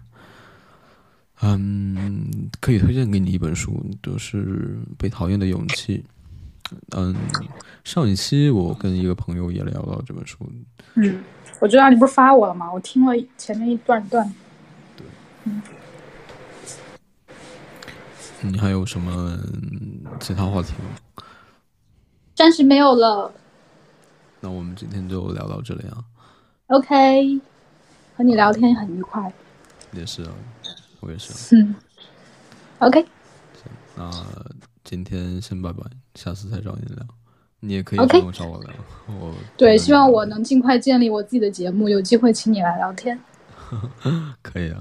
[1.41, 6.03] 嗯，可以推荐给你一本书，就是《被讨厌的勇气》。
[6.97, 7.15] 嗯，
[7.83, 10.37] 上一期我跟一个朋友也聊到这本书。
[10.95, 11.23] 嗯，
[11.61, 12.71] 我知道你不是发我了吗？
[12.73, 14.33] 我听了前面一段段。
[14.95, 15.05] 对。
[15.45, 15.61] 嗯。
[18.41, 19.37] 你还有什么
[20.19, 21.23] 其他话题吗？
[22.35, 23.31] 暂时没有了。
[24.41, 26.03] 那我们今天就聊到这里啊。
[26.67, 27.41] OK，
[28.15, 29.31] 和你聊天很愉快。
[29.91, 30.31] 也是啊。
[31.07, 31.55] 我也是。
[31.55, 31.73] 嗯
[32.79, 33.01] ，OK。
[33.01, 34.11] 行，那
[34.83, 35.83] 今天先拜拜，
[36.15, 37.05] 下次再找你聊。
[37.61, 38.73] 你也可以不用找我聊。
[39.07, 43.17] 我对，希望我能尽快建立我自己的节目，有机会请你来聊天。
[44.43, 44.79] 可以啊。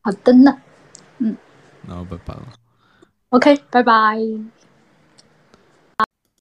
[0.00, 0.58] 好的呢。
[1.18, 1.36] 嗯。
[1.82, 2.48] 那我拜拜了。
[3.28, 4.18] OK，拜拜。